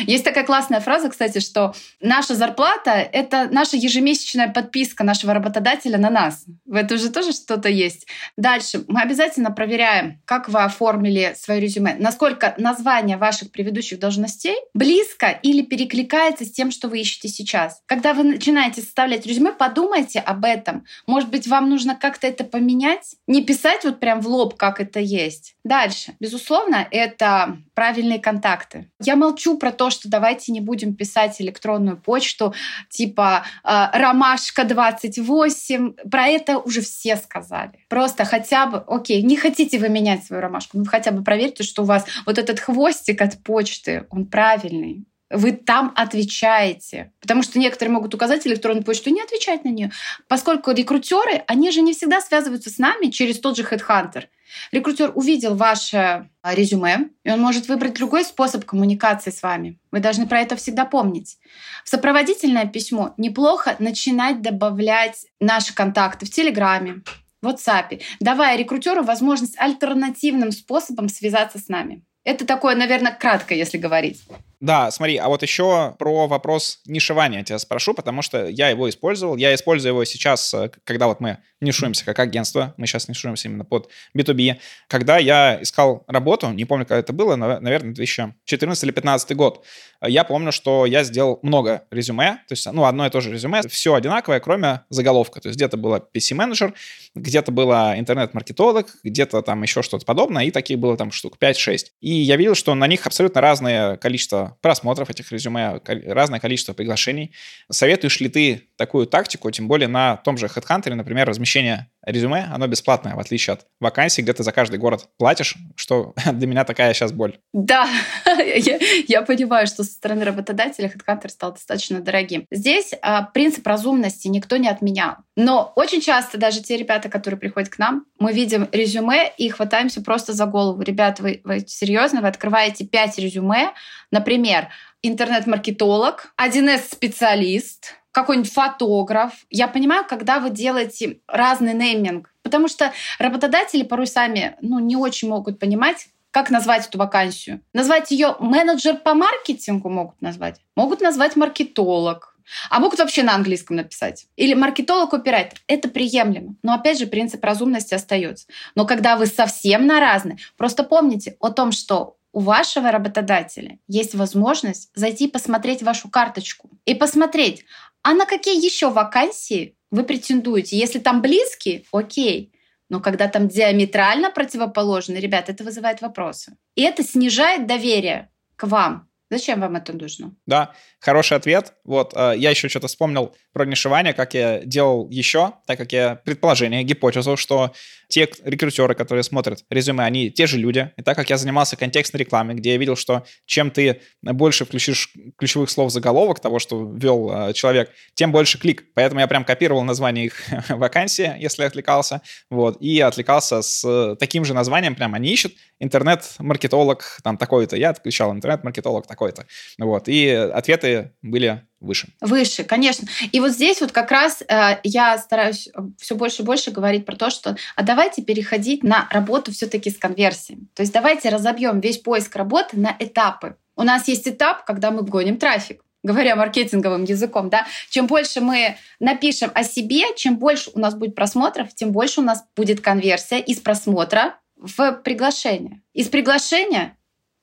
Есть 0.04 0.24
такая 0.24 0.44
классная 0.44 0.80
фраза, 0.80 1.08
кстати, 1.08 1.38
что 1.38 1.74
наша 2.00 2.34
зарплата— 2.34 2.90
это 3.12 3.48
наша 3.52 3.76
ежемесячная 3.76 4.48
подписка 4.48 5.04
нашего 5.04 5.32
работодателя 5.32 5.96
на 5.96 6.10
нас. 6.10 6.44
В 6.64 6.74
этом 6.74 6.98
же 6.98 7.10
тоже 7.10 7.32
что-то 7.32 7.68
есть. 7.68 8.08
Дальше. 8.36 8.84
Мы 8.88 9.00
обязательно 9.00 9.52
проверяем, 9.52 10.20
как 10.24 10.48
вы 10.48 10.64
оформили 10.64 11.36
свое 11.38 11.60
резюме, 11.60 11.94
насколько 12.00 12.54
название 12.58 13.16
ваших 13.16 13.52
предыдущих 13.52 14.00
должностей 14.00 14.56
близко 14.74 15.28
или 15.28 15.62
перекликается 15.62 16.44
с 16.44 16.50
тем, 16.50 16.72
что 16.72 16.88
вы 16.88 17.02
ищете 17.02 17.28
сейчас. 17.28 17.80
Когда 17.86 18.12
вы 18.12 18.24
начинаете 18.24 18.80
составлять 18.80 19.24
резюме, 19.24 19.52
подумайте 19.52 20.18
об 20.18 20.44
этом. 20.44 20.84
Может 21.06 21.30
быть, 21.30 21.46
вам 21.46 21.70
нужно 21.70 21.94
как-то 21.94 22.26
это 22.26 22.42
поменять? 22.42 23.14
Не 23.28 23.44
писать 23.44 23.84
вот 23.84 24.00
прям 24.00 24.20
в 24.20 24.26
лоб, 24.26 24.56
как 24.56 24.80
это 24.80 24.98
есть. 24.98 25.54
Дальше. 25.62 26.16
Безусловно, 26.18 26.88
это 26.90 27.58
правильный 27.76 28.16
личные 28.16 28.20
контакты. 28.20 28.90
Я 29.00 29.16
молчу 29.16 29.58
про 29.58 29.72
то, 29.72 29.90
что 29.90 30.08
давайте 30.08 30.52
не 30.52 30.60
будем 30.60 30.94
писать 30.94 31.40
электронную 31.40 31.96
почту 31.96 32.54
типа 32.90 33.44
э, 33.64 33.86
ромашка 33.92 34.64
28. 34.64 35.92
Про 36.10 36.26
это 36.26 36.58
уже 36.58 36.80
все 36.80 37.16
сказали. 37.16 37.84
Просто 37.88 38.24
хотя 38.24 38.66
бы, 38.66 38.82
окей, 38.86 39.22
не 39.22 39.36
хотите 39.36 39.78
вы 39.78 39.88
менять 39.88 40.24
свою 40.24 40.42
ромашку, 40.42 40.78
ну 40.78 40.84
хотя 40.84 41.10
бы 41.10 41.22
проверьте, 41.22 41.62
что 41.62 41.82
у 41.82 41.86
вас 41.86 42.04
вот 42.26 42.38
этот 42.38 42.60
хвостик 42.60 43.22
от 43.22 43.42
почты, 43.42 44.06
он 44.10 44.26
правильный 44.26 45.06
вы 45.30 45.52
там 45.52 45.92
отвечаете. 45.96 47.12
Потому 47.20 47.42
что 47.42 47.58
некоторые 47.58 47.92
могут 47.92 48.14
указать 48.14 48.46
электронную 48.46 48.84
почту 48.84 49.10
и 49.10 49.12
не 49.12 49.22
отвечать 49.22 49.64
на 49.64 49.70
нее. 49.70 49.90
Поскольку 50.28 50.70
рекрутеры, 50.72 51.42
они 51.46 51.70
же 51.70 51.80
не 51.80 51.94
всегда 51.94 52.20
связываются 52.20 52.70
с 52.70 52.78
нами 52.78 53.06
через 53.06 53.40
тот 53.40 53.56
же 53.56 53.62
Headhunter. 53.62 54.24
Рекрутер 54.72 55.12
увидел 55.14 55.54
ваше 55.54 56.28
а, 56.42 56.54
резюме, 56.54 57.10
и 57.24 57.30
он 57.30 57.40
может 57.40 57.68
выбрать 57.68 57.94
другой 57.94 58.24
способ 58.24 58.64
коммуникации 58.64 59.30
с 59.30 59.42
вами. 59.42 59.78
Вы 59.90 60.00
должны 60.00 60.26
про 60.26 60.40
это 60.40 60.56
всегда 60.56 60.84
помнить. 60.84 61.38
В 61.84 61.88
сопроводительное 61.88 62.66
письмо 62.66 63.14
неплохо 63.16 63.76
начинать 63.78 64.42
добавлять 64.42 65.26
наши 65.40 65.74
контакты 65.74 66.26
в 66.26 66.30
Телеграме, 66.30 67.02
в 67.42 67.48
WhatsApp, 67.48 68.00
давая 68.20 68.56
рекрутеру 68.56 69.02
возможность 69.02 69.58
альтернативным 69.58 70.52
способом 70.52 71.08
связаться 71.08 71.58
с 71.58 71.68
нами. 71.68 72.02
Это 72.24 72.44
такое, 72.44 72.74
наверное, 72.74 73.12
кратко, 73.12 73.54
если 73.54 73.78
говорить. 73.78 74.22
Да, 74.60 74.90
смотри, 74.90 75.16
а 75.18 75.28
вот 75.28 75.42
еще 75.42 75.94
про 75.98 76.26
вопрос 76.26 76.80
нишевания 76.86 77.44
тебя 77.44 77.58
спрошу, 77.58 77.92
потому 77.92 78.22
что 78.22 78.46
я 78.46 78.70
его 78.70 78.88
использовал. 78.88 79.36
Я 79.36 79.54
использую 79.54 79.92
его 79.92 80.04
сейчас, 80.04 80.52
э, 80.54 80.70
когда 80.84 81.08
вот 81.08 81.20
мы 81.20 81.38
нишуемся 81.60 82.04
как 82.04 82.18
агентство, 82.18 82.74
мы 82.76 82.86
сейчас 82.86 83.08
нишуемся 83.08 83.48
именно 83.48 83.64
под 83.64 83.90
B2B. 84.16 84.56
Когда 84.88 85.18
я 85.18 85.60
искал 85.60 86.04
работу, 86.06 86.50
не 86.52 86.64
помню, 86.64 86.86
когда 86.86 87.00
это 87.00 87.12
было, 87.12 87.36
наверное, 87.36 87.94
2014 87.94 88.84
или 88.84 88.90
2015 88.90 89.36
год, 89.36 89.64
я 90.02 90.24
помню, 90.24 90.52
что 90.52 90.86
я 90.86 91.04
сделал 91.04 91.38
много 91.42 91.84
резюме, 91.90 92.38
то 92.48 92.52
есть, 92.52 92.66
ну, 92.70 92.84
одно 92.84 93.06
и 93.06 93.10
то 93.10 93.20
же 93.20 93.32
резюме, 93.32 93.62
все 93.68 93.94
одинаковое, 93.94 94.40
кроме 94.40 94.82
заголовка. 94.90 95.40
То 95.40 95.48
есть 95.48 95.56
где-то 95.56 95.76
было 95.76 96.06
PC-менеджер, 96.14 96.74
где-то 97.14 97.52
было 97.52 97.94
интернет-маркетолог, 97.98 98.88
где-то 99.02 99.42
там 99.42 99.62
еще 99.62 99.82
что-то 99.82 100.04
подобное, 100.04 100.44
и 100.44 100.50
таких 100.50 100.78
было 100.78 100.96
там 100.96 101.10
штук 101.10 101.36
5-6. 101.40 101.86
И 102.00 102.10
я 102.10 102.36
видел, 102.36 102.54
что 102.54 102.74
на 102.74 102.86
них 102.86 103.06
абсолютно 103.06 103.40
разное 103.40 103.96
количество 103.96 104.45
просмотров 104.60 105.10
этих 105.10 105.30
резюме, 105.32 105.80
разное 105.84 106.40
количество 106.40 106.72
приглашений. 106.72 107.32
Советуешь 107.70 108.20
ли 108.20 108.28
ты 108.28 108.68
такую 108.76 109.06
тактику, 109.06 109.50
тем 109.50 109.68
более 109.68 109.88
на 109.88 110.16
том 110.16 110.36
же 110.36 110.46
HeadHunter, 110.46 110.94
например, 110.94 111.28
размещение 111.28 111.90
резюме, 112.04 112.48
оно 112.52 112.66
бесплатное, 112.68 113.14
в 113.14 113.18
отличие 113.18 113.54
от 113.54 113.66
вакансий, 113.80 114.22
где 114.22 114.32
ты 114.32 114.42
за 114.42 114.52
каждый 114.52 114.78
город 114.78 115.08
платишь, 115.18 115.56
что 115.74 116.14
для 116.32 116.46
меня 116.46 116.64
такая 116.64 116.94
сейчас 116.94 117.12
боль. 117.12 117.38
Да, 117.52 117.88
я, 118.38 118.78
я 119.08 119.22
понимаю, 119.22 119.66
что 119.66 119.82
со 119.82 119.92
стороны 119.92 120.24
работодателя 120.24 120.88
HeadHunter 120.88 121.28
стал 121.28 121.52
достаточно 121.52 122.00
дорогим. 122.00 122.46
Здесь 122.50 122.92
а, 123.02 123.22
принцип 123.22 123.66
разумности 123.66 124.28
никто 124.28 124.56
не 124.56 124.68
отменял. 124.68 125.16
Но 125.36 125.72
очень 125.76 126.00
часто 126.00 126.38
даже 126.38 126.62
те 126.62 126.76
ребята, 126.76 127.08
которые 127.08 127.38
приходят 127.40 127.68
к 127.68 127.78
нам, 127.78 128.06
мы 128.18 128.32
видим 128.32 128.68
резюме 128.72 129.32
и 129.36 129.48
хватаемся 129.48 130.00
просто 130.02 130.32
за 130.32 130.46
голову. 130.46 130.82
Ребята, 130.82 131.22
вы, 131.22 131.40
вы 131.44 131.60
серьезно, 131.66 132.20
вы 132.20 132.28
открываете 132.28 132.86
5 132.86 133.18
резюме, 133.18 133.72
например, 134.10 134.68
интернет-маркетолог, 135.02 136.32
1С-специалист, 136.40 137.94
какой-нибудь 138.16 138.50
фотограф. 138.50 139.44
Я 139.50 139.68
понимаю, 139.68 140.06
когда 140.08 140.40
вы 140.40 140.48
делаете 140.48 141.20
разный 141.28 141.74
нейминг, 141.74 142.32
потому 142.42 142.66
что 142.66 142.94
работодатели 143.18 143.82
порой 143.82 144.06
сами 144.06 144.56
ну, 144.62 144.78
не 144.78 144.96
очень 144.96 145.28
могут 145.28 145.58
понимать, 145.58 146.08
как 146.30 146.48
назвать 146.48 146.86
эту 146.86 146.96
вакансию. 146.96 147.60
Назвать 147.74 148.10
ее 148.10 148.34
менеджер 148.40 148.96
по 148.96 149.12
маркетингу 149.12 149.90
могут 149.90 150.22
назвать. 150.22 150.62
Могут 150.76 151.02
назвать 151.02 151.36
маркетолог. 151.36 152.38
А 152.70 152.80
могут 152.80 153.00
вообще 153.00 153.22
на 153.22 153.34
английском 153.34 153.76
написать. 153.76 154.28
Или 154.36 154.54
маркетолог-оператор. 154.54 155.58
Это 155.66 155.90
приемлемо. 155.90 156.54
Но 156.62 156.72
опять 156.72 156.98
же, 156.98 157.06
принцип 157.06 157.44
разумности 157.44 157.92
остается. 157.92 158.46
Но 158.74 158.86
когда 158.86 159.16
вы 159.16 159.26
совсем 159.26 159.86
на 159.86 160.00
разные, 160.00 160.38
просто 160.56 160.84
помните 160.84 161.36
о 161.40 161.50
том, 161.50 161.70
что 161.70 162.16
у 162.36 162.40
вашего 162.40 162.92
работодателя 162.92 163.78
есть 163.88 164.14
возможность 164.14 164.90
зайти 164.94 165.26
посмотреть 165.26 165.82
вашу 165.82 166.10
карточку 166.10 166.68
и 166.84 166.94
посмотреть, 166.94 167.64
а 168.02 168.12
на 168.12 168.26
какие 168.26 168.62
еще 168.62 168.90
вакансии 168.90 169.74
вы 169.90 170.04
претендуете. 170.04 170.76
Если 170.76 170.98
там 170.98 171.22
близкие, 171.22 171.84
окей. 171.92 172.52
Но 172.90 173.00
когда 173.00 173.28
там 173.28 173.48
диаметрально 173.48 174.30
противоположны, 174.30 175.14
ребят, 175.14 175.48
это 175.48 175.64
вызывает 175.64 176.02
вопросы. 176.02 176.58
И 176.74 176.82
это 176.82 177.02
снижает 177.02 177.66
доверие 177.66 178.30
к 178.56 178.66
вам. 178.66 179.08
Зачем 179.30 179.60
вам 179.60 179.76
это 179.76 179.96
нужно? 179.96 180.36
Да, 180.44 180.74
хороший 181.00 181.38
ответ. 181.38 181.72
Вот, 181.84 182.12
э, 182.14 182.34
я 182.36 182.50
еще 182.50 182.68
что-то 182.68 182.88
вспомнил 182.88 183.34
про 183.56 183.64
нишевание, 183.64 184.12
как 184.12 184.34
я 184.34 184.58
делал 184.58 185.08
еще, 185.08 185.54
так 185.66 185.78
как 185.78 185.90
я 185.90 186.16
предположение, 186.16 186.82
гипотезу, 186.82 187.38
что 187.38 187.72
те 188.06 188.28
рекрутеры, 188.44 188.94
которые 188.94 189.22
смотрят 189.22 189.64
резюме, 189.70 190.04
они 190.04 190.30
те 190.30 190.46
же 190.46 190.58
люди. 190.58 190.92
И 190.98 191.02
так 191.02 191.16
как 191.16 191.30
я 191.30 191.38
занимался 191.38 191.74
контекстной 191.74 192.20
рекламой, 192.20 192.54
где 192.54 192.72
я 192.72 192.76
видел, 192.76 192.96
что 192.96 193.24
чем 193.46 193.70
ты 193.70 194.02
больше 194.20 194.66
включишь 194.66 195.10
ключевых 195.38 195.70
слов 195.70 195.90
заголовок 195.90 196.38
того, 196.38 196.58
что 196.58 196.84
ввел 196.84 197.30
э, 197.32 197.54
человек, 197.54 197.90
тем 198.12 198.30
больше 198.30 198.58
клик. 198.58 198.84
Поэтому 198.94 199.22
я 199.22 199.26
прям 199.26 199.42
копировал 199.42 199.84
название 199.84 200.26
их 200.26 200.34
вакансии, 200.68 201.34
если 201.38 201.64
отвлекался, 201.64 202.20
вот, 202.50 202.76
и 202.82 203.00
отвлекался 203.00 203.62
с 203.62 204.16
таким 204.20 204.44
же 204.44 204.52
названием, 204.52 204.94
прям 204.94 205.14
они 205.14 205.32
ищут 205.32 205.54
интернет-маркетолог 205.80 207.20
там 207.24 207.38
такой-то. 207.38 207.74
Я 207.76 207.88
отключал 207.88 208.32
интернет-маркетолог 208.32 209.06
такой-то. 209.06 209.46
Вот, 209.78 210.08
и 210.08 210.28
ответы 210.28 211.14
были 211.22 211.62
выше. 211.80 212.08
Выше, 212.20 212.64
конечно. 212.64 213.06
И 213.32 213.40
вот 213.40 213.52
здесь 213.52 213.80
вот 213.80 213.92
как 213.92 214.10
раз 214.10 214.42
э, 214.42 214.78
я 214.82 215.18
стараюсь 215.18 215.68
э, 215.68 215.80
все 215.98 216.14
больше 216.14 216.42
и 216.42 216.44
больше 216.44 216.70
говорить 216.70 217.04
про 217.04 217.16
то, 217.16 217.30
что 217.30 217.56
а 217.74 217.82
давайте 217.82 218.22
переходить 218.22 218.82
на 218.82 219.08
работу 219.10 219.52
все-таки 219.52 219.90
с 219.90 219.96
конверсией. 219.96 220.68
То 220.74 220.82
есть 220.82 220.92
давайте 220.92 221.28
разобьем 221.28 221.80
весь 221.80 221.98
поиск 221.98 222.34
работы 222.36 222.78
на 222.78 222.96
этапы. 222.98 223.56
У 223.76 223.82
нас 223.82 224.08
есть 224.08 224.26
этап, 224.26 224.64
когда 224.64 224.90
мы 224.90 225.02
гоним 225.02 225.38
трафик 225.38 225.82
говоря 226.02 226.36
маркетинговым 226.36 227.02
языком, 227.02 227.50
да, 227.50 227.66
чем 227.90 228.06
больше 228.06 228.40
мы 228.40 228.76
напишем 229.00 229.50
о 229.54 229.64
себе, 229.64 230.14
чем 230.14 230.38
больше 230.38 230.70
у 230.72 230.78
нас 230.78 230.94
будет 230.94 231.16
просмотров, 231.16 231.74
тем 231.74 231.90
больше 231.90 232.20
у 232.20 232.22
нас 232.22 232.44
будет 232.54 232.80
конверсия 232.80 233.40
из 233.40 233.58
просмотра 233.58 234.38
в 234.56 234.92
приглашение. 235.04 235.82
Из 235.92 236.08
приглашения 236.08 236.95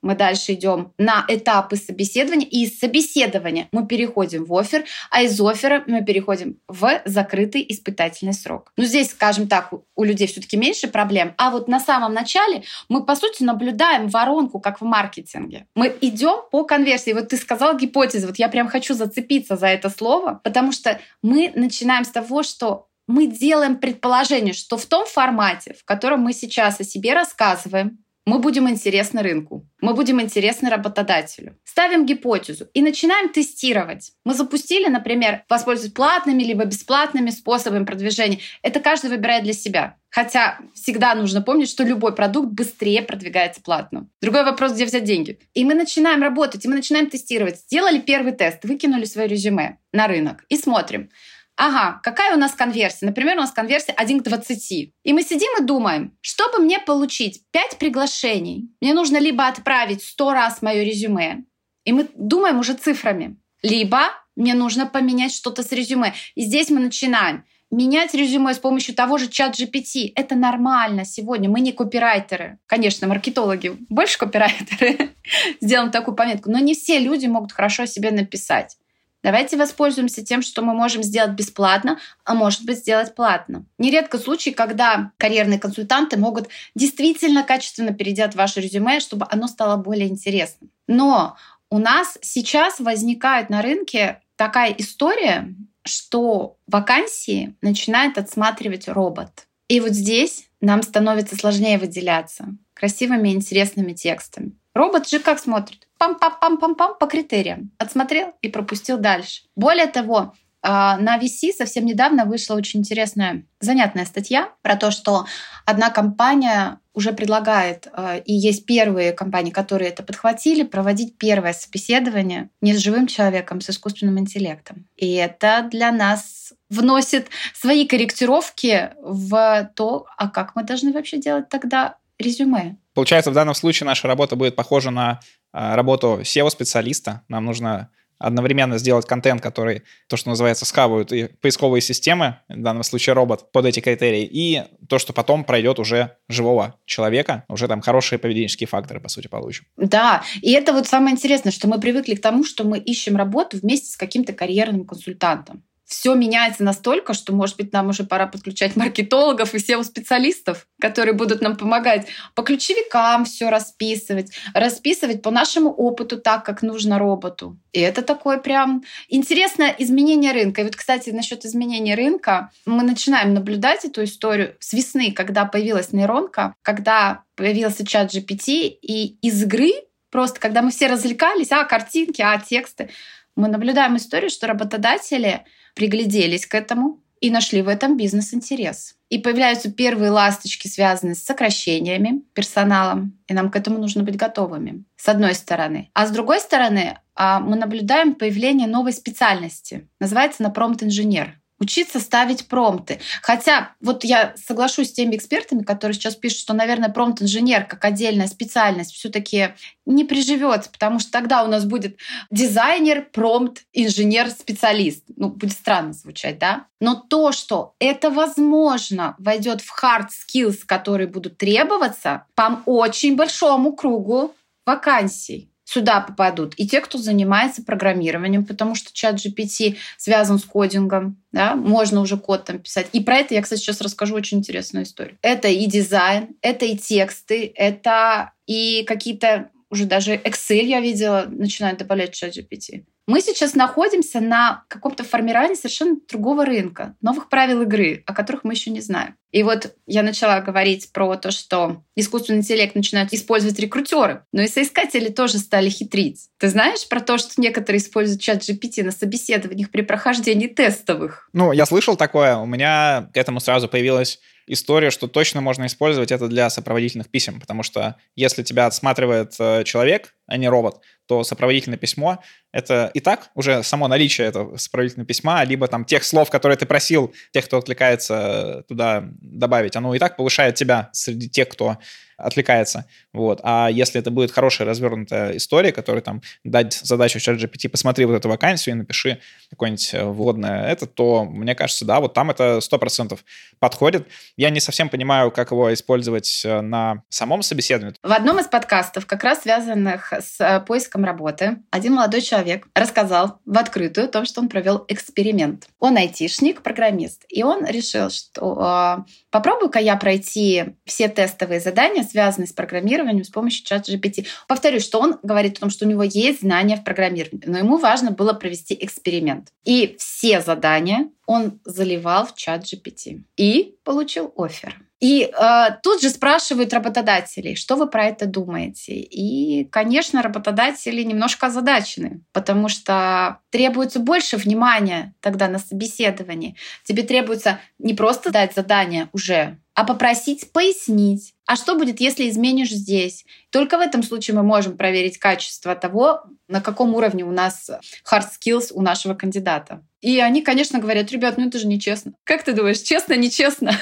мы 0.04 0.14
дальше 0.14 0.52
идем 0.52 0.92
на 0.98 1.24
этапы 1.28 1.76
собеседования, 1.76 2.46
и 2.46 2.64
из 2.64 2.78
собеседования 2.78 3.68
мы 3.72 3.86
переходим 3.86 4.44
в 4.44 4.56
офер, 4.56 4.84
а 5.10 5.22
из 5.22 5.40
оффера 5.40 5.82
мы 5.86 6.04
переходим 6.04 6.58
в 6.68 7.00
закрытый 7.04 7.64
испытательный 7.68 8.34
срок. 8.34 8.72
Ну, 8.76 8.84
здесь, 8.84 9.10
скажем 9.10 9.48
так, 9.48 9.72
у 9.96 10.04
людей 10.04 10.26
все-таки 10.26 10.56
меньше 10.56 10.88
проблем, 10.88 11.34
а 11.38 11.50
вот 11.50 11.68
на 11.68 11.80
самом 11.80 12.12
начале 12.12 12.62
мы, 12.88 13.04
по 13.04 13.16
сути, 13.16 13.42
наблюдаем 13.42 14.08
воронку, 14.08 14.60
как 14.60 14.80
в 14.80 14.84
маркетинге. 14.84 15.66
Мы 15.74 15.96
идем 16.00 16.42
по 16.50 16.64
конверсии. 16.64 17.12
Вот 17.12 17.28
ты 17.28 17.36
сказал 17.36 17.76
гипотезу, 17.76 18.26
вот 18.26 18.36
я 18.36 18.48
прям 18.48 18.68
хочу 18.68 18.94
зацепиться 18.94 19.56
за 19.56 19.68
это 19.68 19.88
слово, 19.90 20.40
потому 20.44 20.72
что 20.72 21.00
мы 21.22 21.50
начинаем 21.54 22.04
с 22.04 22.08
того, 22.08 22.42
что 22.42 22.88
мы 23.06 23.26
делаем 23.26 23.76
предположение, 23.76 24.54
что 24.54 24.76
в 24.76 24.86
том 24.86 25.06
формате, 25.06 25.74
в 25.78 25.84
котором 25.84 26.20
мы 26.20 26.32
сейчас 26.32 26.80
о 26.80 26.84
себе 26.84 27.12
рассказываем, 27.12 28.03
мы 28.26 28.38
будем 28.38 28.68
интересны 28.68 29.22
рынку, 29.22 29.68
мы 29.80 29.94
будем 29.94 30.20
интересны 30.20 30.70
работодателю. 30.70 31.58
Ставим 31.64 32.06
гипотезу 32.06 32.68
и 32.72 32.80
начинаем 32.80 33.28
тестировать. 33.28 34.12
Мы 34.24 34.34
запустили, 34.34 34.88
например, 34.88 35.44
воспользоваться 35.48 35.94
платными 35.94 36.42
либо 36.42 36.64
бесплатными 36.64 37.30
способами 37.30 37.84
продвижения. 37.84 38.38
Это 38.62 38.80
каждый 38.80 39.10
выбирает 39.10 39.44
для 39.44 39.52
себя. 39.52 39.96
Хотя 40.08 40.58
всегда 40.74 41.14
нужно 41.14 41.42
помнить, 41.42 41.68
что 41.68 41.82
любой 41.82 42.14
продукт 42.14 42.52
быстрее 42.52 43.02
продвигается 43.02 43.60
платно. 43.60 44.08
Другой 44.22 44.44
вопрос, 44.44 44.72
где 44.72 44.84
взять 44.84 45.04
деньги. 45.04 45.40
И 45.54 45.64
мы 45.64 45.74
начинаем 45.74 46.22
работать, 46.22 46.64
и 46.64 46.68
мы 46.68 46.76
начинаем 46.76 47.10
тестировать. 47.10 47.58
Сделали 47.58 47.98
первый 47.98 48.32
тест, 48.32 48.64
выкинули 48.64 49.04
свое 49.06 49.28
резюме 49.28 49.78
на 49.92 50.06
рынок 50.06 50.44
и 50.48 50.56
смотрим. 50.56 51.10
Ага, 51.56 52.00
какая 52.02 52.34
у 52.34 52.38
нас 52.38 52.52
конверсия? 52.52 53.06
Например, 53.06 53.36
у 53.36 53.40
нас 53.40 53.52
конверсия 53.52 53.92
1 53.92 54.20
к 54.20 54.22
20. 54.24 54.92
И 55.04 55.12
мы 55.12 55.22
сидим 55.22 55.50
и 55.60 55.64
думаем, 55.64 56.16
чтобы 56.20 56.58
мне 56.58 56.80
получить 56.80 57.42
5 57.52 57.78
приглашений, 57.78 58.70
мне 58.80 58.92
нужно 58.92 59.18
либо 59.18 59.46
отправить 59.46 60.02
100 60.02 60.32
раз 60.32 60.62
мое 60.62 60.82
резюме, 60.82 61.44
и 61.84 61.92
мы 61.92 62.08
думаем 62.14 62.58
уже 62.58 62.74
цифрами, 62.74 63.36
либо 63.62 64.10
мне 64.36 64.54
нужно 64.54 64.86
поменять 64.86 65.32
что-то 65.32 65.62
с 65.62 65.70
резюме. 65.70 66.14
И 66.34 66.42
здесь 66.42 66.70
мы 66.70 66.80
начинаем 66.80 67.44
менять 67.70 68.14
резюме 68.14 68.54
с 68.54 68.58
помощью 68.58 68.94
того 68.94 69.18
же 69.18 69.28
чат 69.28 69.58
GPT. 69.58 70.12
Это 70.14 70.34
нормально 70.34 71.04
сегодня. 71.04 71.48
Мы 71.48 71.60
не 71.60 71.72
копирайтеры. 71.72 72.58
Конечно, 72.66 73.06
маркетологи 73.06 73.76
больше 73.88 74.18
копирайтеры. 74.18 75.10
Сделаем 75.60 75.90
такую 75.90 76.16
пометку. 76.16 76.50
Но 76.50 76.58
не 76.58 76.74
все 76.74 76.98
люди 76.98 77.26
могут 77.26 77.52
хорошо 77.52 77.86
себе 77.86 78.10
написать. 78.10 78.76
Давайте 79.24 79.56
воспользуемся 79.56 80.22
тем, 80.22 80.42
что 80.42 80.60
мы 80.60 80.74
можем 80.74 81.02
сделать 81.02 81.32
бесплатно, 81.32 81.98
а 82.24 82.34
может 82.34 82.64
быть 82.66 82.78
сделать 82.78 83.14
платно. 83.14 83.64
Нередко 83.78 84.18
случаи, 84.18 84.50
когда 84.50 85.12
карьерные 85.16 85.58
консультанты 85.58 86.18
могут 86.18 86.48
действительно 86.74 87.42
качественно 87.42 87.94
переделать 87.94 88.34
ваше 88.34 88.60
резюме, 88.60 89.00
чтобы 89.00 89.26
оно 89.30 89.48
стало 89.48 89.78
более 89.78 90.08
интересным. 90.08 90.70
Но 90.86 91.38
у 91.70 91.78
нас 91.78 92.18
сейчас 92.20 92.80
возникает 92.80 93.48
на 93.48 93.62
рынке 93.62 94.20
такая 94.36 94.72
история, 94.76 95.54
что 95.86 96.58
вакансии 96.66 97.56
начинает 97.62 98.18
отсматривать 98.18 98.88
робот. 98.88 99.46
И 99.68 99.80
вот 99.80 99.92
здесь 99.92 100.50
нам 100.60 100.82
становится 100.82 101.34
сложнее 101.34 101.78
выделяться 101.78 102.58
красивыми 102.74 103.30
и 103.30 103.34
интересными 103.34 103.94
текстами. 103.94 104.52
Робот 104.74 105.08
же 105.08 105.18
как 105.18 105.38
смотрит? 105.38 105.83
Пам-пам-пам-пам-пам 105.98 106.98
по 106.98 107.06
критериям. 107.06 107.70
Отсмотрел 107.78 108.34
и 108.42 108.48
пропустил 108.48 108.98
дальше. 108.98 109.42
Более 109.56 109.86
того, 109.86 110.34
а, 110.66 110.96
на 110.96 111.18
VC 111.18 111.52
совсем 111.52 111.84
недавно 111.84 112.24
вышла 112.24 112.54
очень 112.54 112.80
интересная, 112.80 113.44
занятная 113.60 114.06
статья 114.06 114.48
про 114.62 114.76
то, 114.76 114.90
что 114.90 115.26
одна 115.66 115.90
компания 115.90 116.80
уже 116.94 117.12
предлагает, 117.12 117.86
а, 117.92 118.16
и 118.16 118.32
есть 118.32 118.64
первые 118.64 119.12
компании, 119.12 119.50
которые 119.50 119.90
это 119.90 120.02
подхватили, 120.02 120.62
проводить 120.62 121.18
первое 121.18 121.52
собеседование 121.52 122.48
не 122.62 122.72
с 122.72 122.78
живым 122.78 123.06
человеком, 123.06 123.60
с 123.60 123.68
искусственным 123.68 124.18
интеллектом. 124.18 124.86
И 124.96 125.12
это 125.12 125.68
для 125.70 125.92
нас 125.92 126.54
вносит 126.70 127.28
свои 127.52 127.86
корректировки 127.86 128.90
в 129.02 129.70
то, 129.76 130.06
а 130.16 130.28
как 130.28 130.56
мы 130.56 130.62
должны 130.62 130.92
вообще 130.92 131.18
делать 131.18 131.50
тогда 131.50 131.98
резюме. 132.18 132.78
Получается, 132.94 133.30
в 133.30 133.34
данном 133.34 133.54
случае 133.54 133.86
наша 133.86 134.08
работа 134.08 134.34
будет 134.34 134.56
похожа 134.56 134.90
на 134.90 135.20
работу 135.54 136.20
SEO-специалиста. 136.22 137.22
Нам 137.28 137.44
нужно 137.44 137.90
одновременно 138.18 138.78
сделать 138.78 139.06
контент, 139.06 139.40
который, 139.40 139.82
то, 140.08 140.16
что 140.16 140.30
называется, 140.30 140.64
схавают 140.64 141.12
и 141.12 141.28
поисковые 141.40 141.80
системы, 141.80 142.38
в 142.48 142.62
данном 142.62 142.82
случае 142.82 143.14
робот, 143.14 143.52
под 143.52 143.66
эти 143.66 143.80
критерии, 143.80 144.28
и 144.30 144.62
то, 144.88 144.98
что 144.98 145.12
потом 145.12 145.44
пройдет 145.44 145.78
уже 145.78 146.16
живого 146.28 146.78
человека, 146.86 147.44
уже 147.48 147.68
там 147.68 147.80
хорошие 147.80 148.18
поведенческие 148.18 148.66
факторы, 148.66 149.00
по 149.00 149.08
сути, 149.08 149.28
получим. 149.28 149.64
Да, 149.76 150.22
и 150.40 150.52
это 150.52 150.72
вот 150.72 150.86
самое 150.86 151.14
интересное, 151.14 151.52
что 151.52 151.68
мы 151.68 151.80
привыкли 151.80 152.14
к 152.14 152.22
тому, 152.22 152.44
что 152.44 152.64
мы 152.64 152.78
ищем 152.78 153.16
работу 153.16 153.58
вместе 153.58 153.90
с 153.90 153.96
каким-то 153.96 154.32
карьерным 154.32 154.86
консультантом 154.86 155.64
все 155.84 156.14
меняется 156.14 156.64
настолько, 156.64 157.12
что, 157.12 157.34
может 157.34 157.56
быть, 157.56 157.72
нам 157.72 157.88
уже 157.88 158.04
пора 158.04 158.26
подключать 158.26 158.74
маркетологов 158.76 159.54
и 159.54 159.58
SEO-специалистов, 159.58 160.66
которые 160.80 161.14
будут 161.14 161.42
нам 161.42 161.56
помогать 161.56 162.06
по 162.34 162.42
ключевикам 162.42 163.24
все 163.24 163.50
расписывать, 163.50 164.32
расписывать 164.54 165.22
по 165.22 165.30
нашему 165.30 165.70
опыту 165.70 166.18
так, 166.18 166.44
как 166.44 166.62
нужно 166.62 166.98
роботу. 166.98 167.58
И 167.72 167.80
это 167.80 168.02
такое 168.02 168.38
прям 168.38 168.82
интересное 169.08 169.74
изменение 169.78 170.32
рынка. 170.32 170.62
И 170.62 170.64
вот, 170.64 170.76
кстати, 170.76 171.10
насчет 171.10 171.44
изменения 171.44 171.94
рынка, 171.94 172.50
мы 172.64 172.82
начинаем 172.82 173.34
наблюдать 173.34 173.84
эту 173.84 174.04
историю 174.04 174.56
с 174.60 174.72
весны, 174.72 175.12
когда 175.12 175.44
появилась 175.44 175.92
нейронка, 175.92 176.54
когда 176.62 177.24
появился 177.36 177.86
чат 177.86 178.14
GPT, 178.14 178.68
и 178.80 179.18
из 179.20 179.42
игры 179.42 179.72
просто, 180.10 180.38
когда 180.40 180.62
мы 180.62 180.70
все 180.70 180.86
развлекались, 180.86 181.50
а, 181.50 181.64
картинки, 181.64 182.22
а, 182.22 182.38
тексты, 182.38 182.90
мы 183.36 183.48
наблюдаем 183.48 183.96
историю, 183.96 184.30
что 184.30 184.46
работодатели 184.46 185.44
пригляделись 185.74 186.46
к 186.46 186.54
этому 186.54 187.00
и 187.20 187.30
нашли 187.30 187.62
в 187.62 187.68
этом 187.68 187.96
бизнес-интерес. 187.96 188.96
И 189.08 189.18
появляются 189.18 189.72
первые 189.72 190.10
ласточки, 190.10 190.68
связанные 190.68 191.14
с 191.14 191.24
сокращениями 191.24 192.22
персоналом, 192.34 193.18
и 193.26 193.34
нам 193.34 193.50
к 193.50 193.56
этому 193.56 193.78
нужно 193.78 194.02
быть 194.02 194.16
готовыми, 194.16 194.84
с 194.96 195.08
одной 195.08 195.34
стороны. 195.34 195.90
А 195.94 196.06
с 196.06 196.10
другой 196.10 196.40
стороны, 196.40 196.98
а, 197.14 197.40
мы 197.40 197.56
наблюдаем 197.56 198.14
появление 198.14 198.66
новой 198.66 198.92
специальности. 198.92 199.88
Называется 200.00 200.42
она 200.42 200.50
промпт-инженер 200.50 201.38
учиться 201.64 201.98
ставить 201.98 202.46
промпты. 202.46 203.00
Хотя 203.22 203.72
вот 203.80 204.04
я 204.04 204.34
соглашусь 204.36 204.90
с 204.90 204.92
теми 204.92 205.16
экспертами, 205.16 205.62
которые 205.62 205.94
сейчас 205.94 206.14
пишут, 206.14 206.40
что, 206.40 206.54
наверное, 206.54 206.90
промпт-инженер 206.90 207.64
как 207.64 207.84
отдельная 207.84 208.28
специальность 208.28 208.92
все-таки 208.92 209.54
не 209.86 210.04
приживется, 210.04 210.70
потому 210.70 210.98
что 210.98 211.10
тогда 211.10 211.42
у 211.42 211.48
нас 211.48 211.64
будет 211.64 211.96
дизайнер, 212.30 213.06
промпт, 213.12 213.62
инженер, 213.72 214.30
специалист. 214.30 215.04
Ну, 215.16 215.28
будет 215.30 215.52
странно 215.52 215.92
звучать, 215.92 216.38
да? 216.38 216.66
Но 216.80 216.94
то, 216.94 217.32
что 217.32 217.74
это 217.78 218.10
возможно 218.10 219.14
войдет 219.18 219.60
в 219.60 219.70
hard 219.82 220.08
skills, 220.08 220.58
которые 220.66 221.06
будут 221.06 221.38
требоваться 221.38 222.26
по 222.34 222.62
очень 222.66 223.16
большому 223.16 223.72
кругу 223.72 224.34
вакансий 224.66 225.53
сюда 225.74 226.00
попадут 226.00 226.54
и 226.56 226.68
те, 226.68 226.80
кто 226.80 226.98
занимается 226.98 227.62
программированием, 227.62 228.44
потому 228.44 228.76
что 228.76 228.92
чат 228.92 229.16
GPT 229.16 229.76
связан 229.96 230.38
с 230.38 230.44
кодингом, 230.44 231.16
да, 231.32 231.56
можно 231.56 232.00
уже 232.00 232.16
код 232.16 232.44
там 232.44 232.60
писать. 232.60 232.86
И 232.92 233.00
про 233.00 233.16
это 233.16 233.34
я, 233.34 233.42
кстати, 233.42 233.60
сейчас 233.60 233.80
расскажу 233.80 234.14
очень 234.14 234.38
интересную 234.38 234.84
историю. 234.84 235.18
Это 235.20 235.48
и 235.48 235.66
дизайн, 235.66 236.36
это 236.42 236.64
и 236.64 236.76
тексты, 236.76 237.52
это 237.56 238.32
и 238.46 238.84
какие-то 238.84 239.50
уже 239.68 239.86
даже 239.86 240.14
Excel 240.14 240.62
я 240.62 240.80
видела, 240.80 241.26
начинают 241.28 241.80
добавлять 241.80 242.14
чат 242.14 242.36
GPT. 242.36 242.84
Мы 243.06 243.20
сейчас 243.20 243.54
находимся 243.54 244.20
на 244.20 244.64
каком-то 244.68 245.02
формировании 245.02 245.56
совершенно 245.56 245.96
другого 246.08 246.46
рынка, 246.46 246.94
новых 247.02 247.28
правил 247.28 247.62
игры, 247.62 248.04
о 248.06 248.14
которых 248.14 248.44
мы 248.44 248.52
еще 248.52 248.70
не 248.70 248.80
знаем. 248.80 249.16
И 249.34 249.42
вот 249.42 249.74
я 249.88 250.04
начала 250.04 250.40
говорить 250.40 250.92
про 250.92 251.16
то, 251.16 251.32
что 251.32 251.82
искусственный 251.96 252.38
интеллект 252.38 252.76
начинают 252.76 253.12
использовать 253.12 253.58
рекрутеры, 253.58 254.22
но 254.30 254.42
и 254.42 254.46
соискатели 254.46 255.08
тоже 255.08 255.38
стали 255.38 255.68
хитрить. 255.70 256.28
Ты 256.38 256.48
знаешь 256.48 256.86
про 256.88 257.00
то, 257.00 257.18
что 257.18 257.40
некоторые 257.40 257.80
используют 257.80 258.22
чат 258.22 258.42
GPT 258.42 258.84
на 258.84 258.92
собеседованиях 258.92 259.72
при 259.72 259.82
прохождении 259.82 260.46
тестовых? 260.46 261.28
Ну, 261.32 261.50
я 261.50 261.66
слышал 261.66 261.96
такое. 261.96 262.36
У 262.36 262.46
меня 262.46 263.10
к 263.12 263.16
этому 263.16 263.40
сразу 263.40 263.66
появилась 263.66 264.20
история, 264.46 264.90
что 264.90 265.08
точно 265.08 265.40
можно 265.40 265.66
использовать 265.66 266.12
это 266.12 266.28
для 266.28 266.50
сопроводительных 266.50 267.08
писем, 267.08 267.40
потому 267.40 267.62
что 267.62 267.96
если 268.14 268.42
тебя 268.42 268.66
отсматривает 268.66 269.34
э, 269.38 269.64
человек, 269.64 270.14
а 270.26 270.36
не 270.36 270.48
робот, 270.48 270.80
то 271.06 271.22
сопроводительное 271.22 271.78
письмо— 271.78 272.22
это 272.52 272.90
и 272.94 273.00
так 273.00 273.30
уже 273.34 273.62
само 273.62 273.88
наличие 273.88 274.26
этого 274.26 274.56
сопроводительного 274.56 275.06
письма, 275.06 275.44
либо 275.44 275.68
там 275.68 275.84
тех 275.84 276.04
слов, 276.04 276.30
которые 276.30 276.56
ты 276.56 276.66
просил 276.66 277.14
тех, 277.32 277.44
кто 277.44 277.58
отвлекается, 277.58 278.64
туда 278.68 279.08
добавить, 279.32 279.76
оно 279.76 279.94
и 279.94 279.98
так 279.98 280.16
повышает 280.16 280.54
тебя 280.54 280.90
среди 280.92 281.28
тех, 281.28 281.48
кто 281.48 281.78
отвлекается. 282.16 282.86
Вот. 283.12 283.40
А 283.42 283.68
если 283.68 284.00
это 284.00 284.10
будет 284.10 284.30
хорошая 284.30 284.66
развернутая 284.66 285.36
история, 285.36 285.72
которая 285.72 286.02
там 286.02 286.22
дать 286.44 286.74
задачу 286.74 287.18
чат 287.18 287.36
GPT, 287.36 287.68
посмотри 287.68 288.04
вот 288.04 288.14
эту 288.14 288.28
вакансию 288.28 288.74
и 288.74 288.78
напиши 288.78 289.20
какое-нибудь 289.50 289.94
э, 289.94 290.04
вводное 290.04 290.66
это, 290.66 290.86
то, 290.86 291.24
мне 291.24 291.54
кажется, 291.54 291.84
да, 291.84 292.00
вот 292.00 292.14
там 292.14 292.30
это 292.30 292.58
100% 292.58 293.18
подходит. 293.58 294.06
Я 294.36 294.50
не 294.50 294.60
совсем 294.60 294.88
понимаю, 294.88 295.30
как 295.30 295.50
его 295.50 295.72
использовать 295.72 296.42
э, 296.44 296.60
на 296.60 297.02
самом 297.08 297.42
собеседовании. 297.42 297.96
В 298.02 298.12
одном 298.12 298.38
из 298.38 298.46
подкастов, 298.46 299.06
как 299.06 299.24
раз 299.24 299.42
связанных 299.42 300.12
с 300.12 300.40
э, 300.40 300.60
поиском 300.60 301.04
работы, 301.04 301.58
один 301.70 301.94
молодой 301.94 302.20
человек 302.20 302.66
рассказал 302.74 303.40
в 303.44 303.58
открытую 303.58 304.06
о 304.06 304.08
том, 304.08 304.24
что 304.24 304.40
он 304.40 304.48
провел 304.48 304.84
эксперимент. 304.88 305.68
Он 305.78 305.96
айтишник, 305.96 306.62
программист, 306.62 307.24
и 307.28 307.42
он 307.42 307.64
решил, 307.66 308.10
что 308.10 309.04
попробую-ка 309.30 309.78
я 309.78 309.96
пройти 309.96 310.76
все 310.84 311.08
тестовые 311.08 311.60
задания, 311.60 312.03
связанные 312.04 312.46
с 312.46 312.52
программированием 312.52 313.24
с 313.24 313.30
помощью 313.30 313.64
чата 313.66 313.92
GPT. 313.92 314.26
Повторюсь, 314.46 314.84
что 314.84 315.00
он 315.00 315.18
говорит 315.22 315.58
о 315.58 315.60
том, 315.60 315.70
что 315.70 315.84
у 315.84 315.88
него 315.88 316.02
есть 316.02 316.40
знания 316.40 316.76
в 316.76 316.84
программировании, 316.84 317.46
но 317.46 317.58
ему 317.58 317.78
важно 317.78 318.10
было 318.10 318.32
провести 318.32 318.76
эксперимент. 318.80 319.48
И 319.64 319.96
все 319.98 320.40
задания 320.40 321.08
он 321.26 321.60
заливал 321.64 322.26
в 322.26 322.34
чат 322.34 322.64
GPT 322.64 323.22
и 323.36 323.76
получил 323.84 324.32
офер. 324.36 324.80
И 325.04 325.24
э, 325.24 325.66
тут 325.82 326.00
же 326.00 326.08
спрашивают 326.08 326.72
работодателей, 326.72 327.56
что 327.56 327.76
вы 327.76 327.90
про 327.90 328.06
это 328.06 328.24
думаете. 328.24 328.94
И, 328.94 329.64
конечно, 329.64 330.22
работодатели 330.22 331.02
немножко 331.02 331.48
озадачены, 331.48 332.22
потому 332.32 332.70
что 332.70 333.40
требуется 333.50 334.00
больше 334.00 334.38
внимания 334.38 335.14
тогда 335.20 335.48
на 335.48 335.58
собеседовании. 335.58 336.56
Тебе 336.84 337.02
требуется 337.02 337.60
не 337.78 337.92
просто 337.92 338.30
дать 338.30 338.54
задание 338.54 339.10
уже, 339.12 339.58
а 339.74 339.84
попросить 339.84 340.50
пояснить, 340.52 341.34
а 341.46 341.56
что 341.56 341.74
будет, 341.74 342.00
если 342.00 342.30
изменишь 342.30 342.70
здесь? 342.70 343.26
Только 343.50 343.76
в 343.76 343.82
этом 343.82 344.02
случае 344.02 344.36
мы 344.36 344.42
можем 344.42 344.78
проверить 344.78 345.18
качество 345.18 345.74
того, 345.74 346.22
на 346.48 346.62
каком 346.62 346.94
уровне 346.94 347.24
у 347.24 347.32
нас 347.32 347.70
hard 348.10 348.24
skills 348.40 348.68
у 348.72 348.80
нашего 348.80 349.12
кандидата. 349.14 349.82
И 350.00 350.20
они, 350.20 350.42
конечно, 350.42 350.78
говорят, 350.78 351.10
ребят, 351.12 351.36
ну 351.36 351.48
это 351.48 351.58
же 351.58 351.66
нечестно. 351.66 352.14
Как 352.24 352.44
ты 352.44 352.52
думаешь, 352.52 352.78
честно, 352.78 353.14
нечестно? 353.14 353.72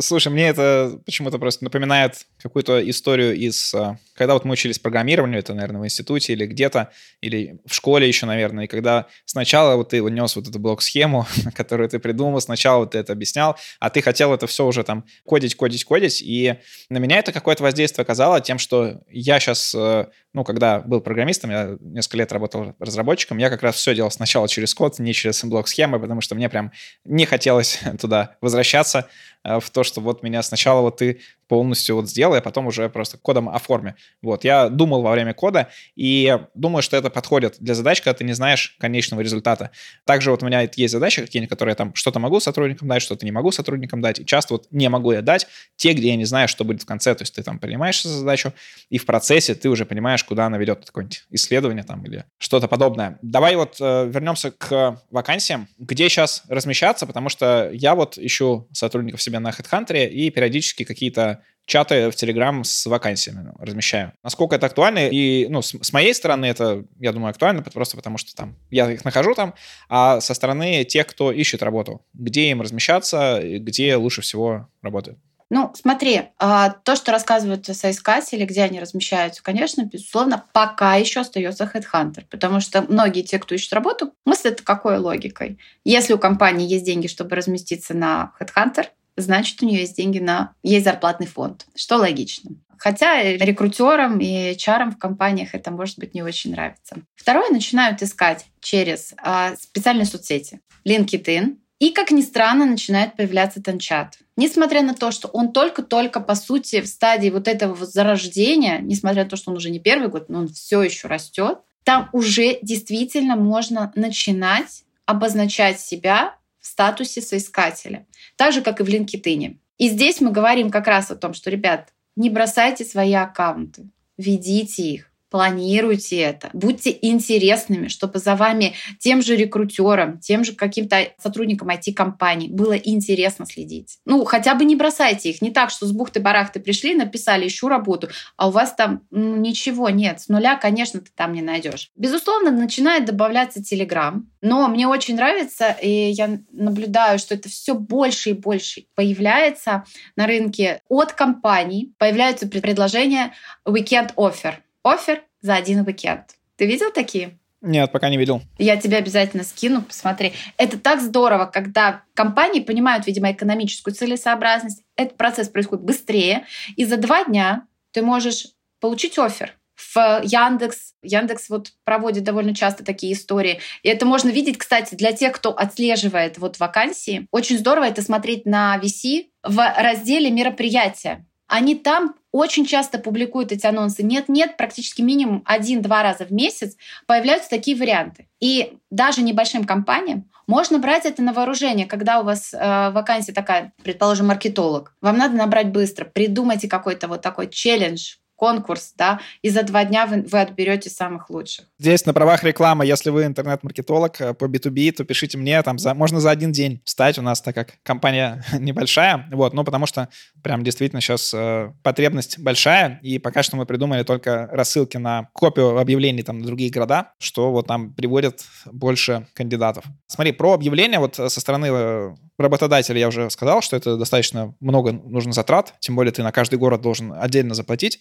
Слушай, 0.00 0.30
мне 0.30 0.48
это 0.48 0.98
почему-то 1.06 1.38
просто 1.38 1.64
напоминает 1.64 2.26
какую-то 2.42 2.88
историю 2.90 3.34
из... 3.34 3.72
А, 3.74 3.96
когда 4.14 4.34
вот 4.34 4.44
мы 4.44 4.52
учились 4.52 4.78
программированию, 4.78 5.38
это, 5.38 5.54
наверное, 5.54 5.80
в 5.80 5.84
институте 5.84 6.34
или 6.34 6.44
где-то, 6.44 6.90
или 7.22 7.60
в 7.64 7.72
школе 7.72 8.06
еще, 8.06 8.26
наверное, 8.26 8.64
и 8.64 8.66
когда 8.66 9.06
сначала 9.24 9.76
вот 9.76 9.90
ты 9.90 10.02
внес 10.02 10.36
вот 10.36 10.48
эту 10.48 10.58
блок-схему, 10.58 11.26
которую 11.54 11.88
ты 11.88 11.98
придумал, 11.98 12.40
сначала 12.42 12.80
вот 12.80 12.90
ты 12.90 12.98
это 12.98 13.14
объяснял, 13.14 13.56
а 13.78 13.88
ты 13.88 14.02
хотел 14.02 14.34
это 14.34 14.46
все 14.46 14.66
уже 14.66 14.84
там 14.84 15.06
кодить, 15.24 15.54
кодить, 15.54 15.84
кодить, 15.84 16.20
и 16.20 16.56
на 16.90 16.98
меня 16.98 17.18
это 17.18 17.32
какое-то 17.32 17.62
воздействие 17.62 18.02
оказало 18.02 18.40
тем, 18.42 18.58
что 18.58 19.00
я 19.08 19.40
сейчас, 19.40 19.74
э, 19.74 20.06
ну, 20.34 20.44
когда 20.44 20.80
был 20.80 21.00
программистом, 21.00 21.50
я 21.50 21.76
несколько 21.80 22.18
лет 22.18 22.32
работал 22.32 22.74
разработчиком, 22.80 23.38
я 23.38 23.48
как 23.48 23.62
раз 23.62 23.76
все 23.76 23.94
делал 23.94 24.10
сначала 24.10 24.46
через 24.46 24.74
код, 24.74 24.98
не 24.98 25.14
через 25.14 25.42
блок-схемы, 25.42 25.98
потому 25.98 26.20
что 26.20 26.34
мне 26.34 26.50
прям 26.50 26.70
не 27.04 27.24
хотелось 27.24 27.80
туда 28.00 28.36
возвращаться, 28.42 29.08
Э, 29.42 29.58
то, 29.72 29.84
что 29.84 30.00
вот 30.00 30.22
меня 30.22 30.42
сначала 30.42 30.80
вот 30.80 30.98
ты 30.98 31.20
полностью 31.50 31.96
вот 31.96 32.08
сделай, 32.08 32.38
а 32.38 32.42
потом 32.42 32.68
уже 32.68 32.88
просто 32.88 33.18
кодом 33.18 33.48
оформи. 33.48 33.96
Вот, 34.22 34.44
я 34.44 34.68
думал 34.68 35.02
во 35.02 35.10
время 35.10 35.34
кода, 35.34 35.68
и 35.96 36.38
думаю, 36.54 36.80
что 36.80 36.96
это 36.96 37.10
подходит 37.10 37.56
для 37.58 37.74
задач, 37.74 38.00
когда 38.00 38.14
ты 38.14 38.22
не 38.22 38.34
знаешь 38.34 38.76
конечного 38.78 39.20
результата. 39.20 39.72
Также 40.04 40.30
вот 40.30 40.44
у 40.44 40.46
меня 40.46 40.70
есть 40.76 40.92
задачи 40.92 41.22
какие-нибудь, 41.22 41.50
которые 41.50 41.72
я 41.72 41.74
там 41.74 41.92
что-то 41.96 42.20
могу 42.20 42.38
сотрудникам 42.38 42.86
дать, 42.86 43.02
что-то 43.02 43.26
не 43.26 43.32
могу 43.32 43.50
сотрудникам 43.50 44.00
дать, 44.00 44.20
и 44.20 44.24
часто 44.24 44.54
вот 44.54 44.68
не 44.70 44.88
могу 44.88 45.10
я 45.10 45.22
дать 45.22 45.48
те, 45.74 45.92
где 45.92 46.10
я 46.10 46.16
не 46.16 46.24
знаю, 46.24 46.46
что 46.46 46.62
будет 46.62 46.82
в 46.82 46.86
конце, 46.86 47.16
то 47.16 47.22
есть 47.22 47.34
ты 47.34 47.42
там 47.42 47.58
принимаешь 47.58 48.00
задачу, 48.00 48.52
и 48.88 48.98
в 48.98 49.04
процессе 49.04 49.56
ты 49.56 49.68
уже 49.68 49.84
понимаешь, 49.84 50.22
куда 50.22 50.46
она 50.46 50.56
ведет, 50.56 50.84
какое-нибудь 50.86 51.24
исследование 51.30 51.82
там 51.82 52.04
или 52.04 52.26
что-то 52.38 52.68
подобное. 52.68 53.18
Давай 53.22 53.56
вот 53.56 53.78
э, 53.80 54.06
вернемся 54.06 54.52
к 54.52 55.02
вакансиям, 55.10 55.66
где 55.78 56.08
сейчас 56.08 56.44
размещаться, 56.48 57.06
потому 57.06 57.28
что 57.28 57.70
я 57.72 57.96
вот 57.96 58.18
ищу 58.18 58.68
сотрудников 58.70 59.20
себе 59.20 59.40
на 59.40 59.50
HeadHunter 59.50 60.08
и 60.08 60.30
периодически 60.30 60.84
какие-то 60.84 61.39
чаты 61.70 62.10
в 62.10 62.14
Telegram 62.14 62.64
с 62.64 62.84
вакансиями 62.86 63.52
размещаю. 63.58 64.12
Насколько 64.24 64.56
это 64.56 64.66
актуально? 64.66 65.08
И, 65.08 65.46
ну, 65.48 65.62
с, 65.62 65.72
с 65.80 65.92
моей 65.92 66.12
стороны 66.12 66.46
это, 66.46 66.84
я 66.98 67.12
думаю, 67.12 67.30
актуально, 67.30 67.62
просто 67.62 67.96
потому 67.96 68.18
что 68.18 68.34
там 68.34 68.56
я 68.70 68.90
их 68.90 69.04
нахожу 69.04 69.34
там, 69.34 69.54
а 69.88 70.20
со 70.20 70.34
стороны 70.34 70.84
тех, 70.84 71.06
кто 71.06 71.30
ищет 71.30 71.62
работу, 71.62 72.04
где 72.12 72.50
им 72.50 72.60
размещаться, 72.60 73.40
где 73.42 73.94
лучше 73.94 74.20
всего 74.20 74.68
работают. 74.82 75.18
Ну, 75.52 75.72
смотри, 75.74 76.22
а, 76.38 76.70
то, 76.70 76.94
что 76.94 77.10
рассказывают 77.10 77.66
соискатели, 77.66 78.44
где 78.44 78.62
они 78.62 78.78
размещаются, 78.78 79.42
конечно, 79.42 79.82
безусловно, 79.82 80.44
пока 80.52 80.94
еще 80.94 81.20
остается 81.20 81.70
HeadHunter, 81.72 82.24
потому 82.30 82.60
что 82.60 82.82
многие 82.82 83.22
те, 83.22 83.40
кто 83.40 83.56
ищет 83.56 83.72
работу, 83.72 84.12
мыслят 84.24 84.60
какой 84.60 84.98
логикой. 84.98 85.58
Если 85.84 86.12
у 86.12 86.18
компании 86.18 86.68
есть 86.68 86.84
деньги, 86.84 87.08
чтобы 87.08 87.34
разместиться 87.34 87.94
на 87.94 88.32
HeadHunter, 88.40 88.86
значит, 89.16 89.62
у 89.62 89.66
нее 89.66 89.80
есть 89.80 89.96
деньги 89.96 90.18
на... 90.18 90.54
Есть 90.62 90.84
зарплатный 90.84 91.26
фонд, 91.26 91.66
что 91.74 91.96
логично. 91.96 92.50
Хотя 92.78 93.22
рекрутерам 93.22 94.20
и 94.20 94.52
HR 94.52 94.92
в 94.92 94.98
компаниях 94.98 95.54
это, 95.54 95.70
может 95.70 95.98
быть, 95.98 96.14
не 96.14 96.22
очень 96.22 96.52
нравится. 96.52 96.96
Второе, 97.14 97.50
начинают 97.50 98.02
искать 98.02 98.46
через 98.60 99.14
а, 99.22 99.54
специальные 99.56 100.06
соцсети. 100.06 100.60
LinkedIn. 100.86 101.56
И, 101.78 101.90
как 101.90 102.10
ни 102.10 102.22
странно, 102.22 102.64
начинает 102.64 103.16
появляться 103.16 103.62
Танчат. 103.62 104.18
Несмотря 104.36 104.82
на 104.82 104.94
то, 104.94 105.10
что 105.10 105.28
он 105.28 105.52
только-только, 105.52 106.20
по 106.20 106.34
сути, 106.34 106.80
в 106.80 106.86
стадии 106.86 107.28
вот 107.28 107.48
этого 107.48 107.84
зарождения, 107.84 108.78
несмотря 108.78 109.24
на 109.24 109.30
то, 109.30 109.36
что 109.36 109.50
он 109.50 109.58
уже 109.58 109.68
не 109.68 109.78
первый 109.78 110.08
год, 110.08 110.30
но 110.30 110.40
он 110.40 110.48
все 110.48 110.82
еще 110.82 111.08
растет, 111.08 111.58
там 111.84 112.08
уже 112.12 112.58
действительно 112.62 113.36
можно 113.36 113.92
начинать 113.94 114.84
обозначать 115.04 115.80
себя 115.80 116.36
в 116.60 116.66
статусе 116.66 117.20
соискателя, 117.20 118.06
так 118.36 118.52
же, 118.52 118.62
как 118.62 118.80
и 118.80 118.84
в 118.84 118.88
LinkedIn. 118.88 119.58
И 119.78 119.88
здесь 119.88 120.20
мы 120.20 120.30
говорим 120.30 120.70
как 120.70 120.86
раз 120.86 121.10
о 121.10 121.16
том, 121.16 121.34
что, 121.34 121.50
ребят, 121.50 121.92
не 122.16 122.30
бросайте 122.30 122.84
свои 122.84 123.14
аккаунты, 123.14 123.90
ведите 124.18 124.82
их, 124.82 125.09
планируйте 125.30 126.16
это, 126.18 126.50
будьте 126.52 126.96
интересными, 127.00 127.88
чтобы 127.88 128.18
за 128.18 128.34
вами 128.34 128.74
тем 128.98 129.22
же 129.22 129.36
рекрутером, 129.36 130.18
тем 130.18 130.44
же 130.44 130.52
каким-то 130.54 131.08
сотрудником 131.18 131.70
IT-компании 131.70 132.48
было 132.48 132.74
интересно 132.76 133.46
следить. 133.46 133.98
Ну, 134.04 134.24
хотя 134.24 134.54
бы 134.54 134.64
не 134.64 134.76
бросайте 134.76 135.30
их. 135.30 135.40
Не 135.40 135.50
так, 135.50 135.70
что 135.70 135.86
с 135.86 135.92
бухты-барахты 135.92 136.60
пришли, 136.60 136.94
написали 136.94 137.46
«ищу 137.46 137.68
работу», 137.68 138.08
а 138.36 138.48
у 138.48 138.50
вас 138.50 138.74
там 138.74 139.02
ну, 139.10 139.36
ничего 139.36 139.88
нет. 139.88 140.20
С 140.20 140.28
нуля, 140.28 140.56
конечно, 140.56 141.00
ты 141.00 141.10
там 141.14 141.32
не 141.32 141.42
найдешь. 141.42 141.90
Безусловно, 141.94 142.50
начинает 142.50 143.04
добавляться 143.04 143.60
Telegram, 143.60 144.22
но 144.42 144.68
мне 144.68 144.88
очень 144.88 145.16
нравится, 145.16 145.70
и 145.70 146.10
я 146.10 146.40
наблюдаю, 146.50 147.18
что 147.18 147.34
это 147.34 147.48
все 147.48 147.74
больше 147.74 148.30
и 148.30 148.34
больше 148.34 148.84
появляется 148.94 149.84
на 150.16 150.26
рынке 150.26 150.82
от 150.88 151.12
компаний, 151.12 151.94
появляются 151.98 152.48
предложения 152.48 153.32
weekend 153.66 154.14
offer– 154.16 154.54
офер 154.82 155.22
за 155.40 155.54
один 155.54 155.80
уикенд. 155.80 156.36
Ты 156.56 156.66
видел 156.66 156.90
такие? 156.92 157.38
Нет, 157.62 157.92
пока 157.92 158.08
не 158.08 158.16
видел. 158.16 158.42
Я 158.58 158.76
тебе 158.76 158.96
обязательно 158.96 159.44
скину, 159.44 159.82
посмотри. 159.82 160.32
Это 160.56 160.78
так 160.78 161.00
здорово, 161.02 161.44
когда 161.44 162.04
компании 162.14 162.60
понимают, 162.60 163.06
видимо, 163.06 163.32
экономическую 163.32 163.94
целесообразность. 163.94 164.82
Этот 164.96 165.18
процесс 165.18 165.48
происходит 165.48 165.84
быстрее, 165.84 166.46
и 166.76 166.86
за 166.86 166.96
два 166.96 167.24
дня 167.24 167.66
ты 167.92 168.02
можешь 168.02 168.46
получить 168.80 169.18
офер 169.18 169.58
в 169.76 170.20
Яндекс. 170.22 170.94
Яндекс 171.02 171.50
вот 171.50 171.72
проводит 171.84 172.24
довольно 172.24 172.54
часто 172.54 172.84
такие 172.84 173.12
истории. 173.12 173.60
И 173.82 173.88
это 173.88 174.06
можно 174.06 174.30
видеть, 174.30 174.58
кстати, 174.58 174.94
для 174.94 175.12
тех, 175.12 175.32
кто 175.32 175.50
отслеживает 175.50 176.38
вот 176.38 176.58
вакансии. 176.58 177.26
Очень 177.30 177.58
здорово 177.58 177.84
это 177.84 178.02
смотреть 178.02 178.46
на 178.46 178.78
VC 178.82 179.26
в 179.42 179.74
разделе 179.76 180.30
мероприятия. 180.30 181.26
Они 181.50 181.74
там 181.74 182.14
очень 182.30 182.64
часто 182.64 182.98
публикуют 182.98 183.50
эти 183.50 183.66
анонсы. 183.66 184.04
Нет-нет, 184.04 184.56
практически 184.56 185.02
минимум 185.02 185.42
один-два 185.44 186.04
раза 186.04 186.24
в 186.24 186.32
месяц 186.32 186.76
появляются 187.06 187.50
такие 187.50 187.76
варианты. 187.76 188.28
И 188.38 188.78
даже 188.90 189.22
небольшим 189.22 189.64
компаниям 189.64 190.30
можно 190.46 190.78
брать 190.78 191.06
это 191.06 191.22
на 191.22 191.32
вооружение, 191.32 191.86
когда 191.86 192.20
у 192.20 192.24
вас 192.24 192.54
э, 192.54 192.90
вакансия 192.90 193.32
такая, 193.32 193.72
предположим, 193.82 194.28
маркетолог. 194.28 194.94
Вам 195.00 195.18
надо 195.18 195.34
набрать 195.34 195.72
быстро, 195.72 196.04
придумайте 196.04 196.68
какой-то 196.68 197.08
вот 197.08 197.20
такой 197.20 197.48
челлендж, 197.48 198.14
конкурс, 198.40 198.94
да, 198.96 199.20
и 199.42 199.50
за 199.50 199.62
два 199.64 199.84
дня 199.84 200.06
вы, 200.06 200.22
вы 200.22 200.40
отберете 200.40 200.88
самых 200.88 201.28
лучших. 201.28 201.66
Здесь 201.78 202.06
на 202.06 202.14
правах 202.14 202.42
рекламы, 202.42 202.86
если 202.86 203.10
вы 203.10 203.26
интернет-маркетолог 203.26 204.18
э, 204.18 204.32
по 204.32 204.46
B2B, 204.46 204.92
то 204.92 205.04
пишите 205.04 205.36
мне, 205.36 205.62
там 205.62 205.78
за, 205.78 205.92
можно 205.92 206.20
за 206.20 206.30
один 206.30 206.50
день 206.50 206.80
встать 206.86 207.18
у 207.18 207.22
нас, 207.22 207.42
так 207.42 207.54
как 207.54 207.74
компания 207.82 208.42
небольшая, 208.58 209.28
вот, 209.30 209.52
ну, 209.52 209.62
потому 209.62 209.84
что 209.84 210.08
прям 210.42 210.64
действительно 210.64 211.02
сейчас 211.02 211.34
э, 211.34 211.70
потребность 211.82 212.38
большая, 212.38 212.98
и 213.02 213.18
пока 213.18 213.42
что 213.42 213.58
мы 213.58 213.66
придумали 213.66 214.04
только 214.04 214.48
рассылки 214.50 214.96
на 214.96 215.28
копию 215.34 215.76
объявлений 215.76 216.22
там 216.22 216.38
на 216.38 216.46
другие 216.46 216.70
города, 216.70 217.12
что 217.18 217.52
вот 217.52 217.66
там 217.66 217.92
приводят 217.92 218.40
больше 218.64 219.26
кандидатов. 219.34 219.84
Смотри, 220.06 220.32
про 220.32 220.54
объявления 220.54 220.98
вот 220.98 221.16
со 221.16 221.28
стороны 221.28 222.16
э, 222.40 222.42
работодателя 222.42 222.98
я 222.98 223.08
уже 223.08 223.30
сказал, 223.30 223.62
что 223.62 223.76
это 223.76 223.96
достаточно 223.96 224.54
много 224.60 224.92
нужно 224.92 225.32
затрат, 225.32 225.74
тем 225.80 225.96
более 225.96 226.12
ты 226.12 226.22
на 226.22 226.32
каждый 226.32 226.58
город 226.58 226.80
должен 226.80 227.12
отдельно 227.12 227.54
заплатить. 227.54 228.00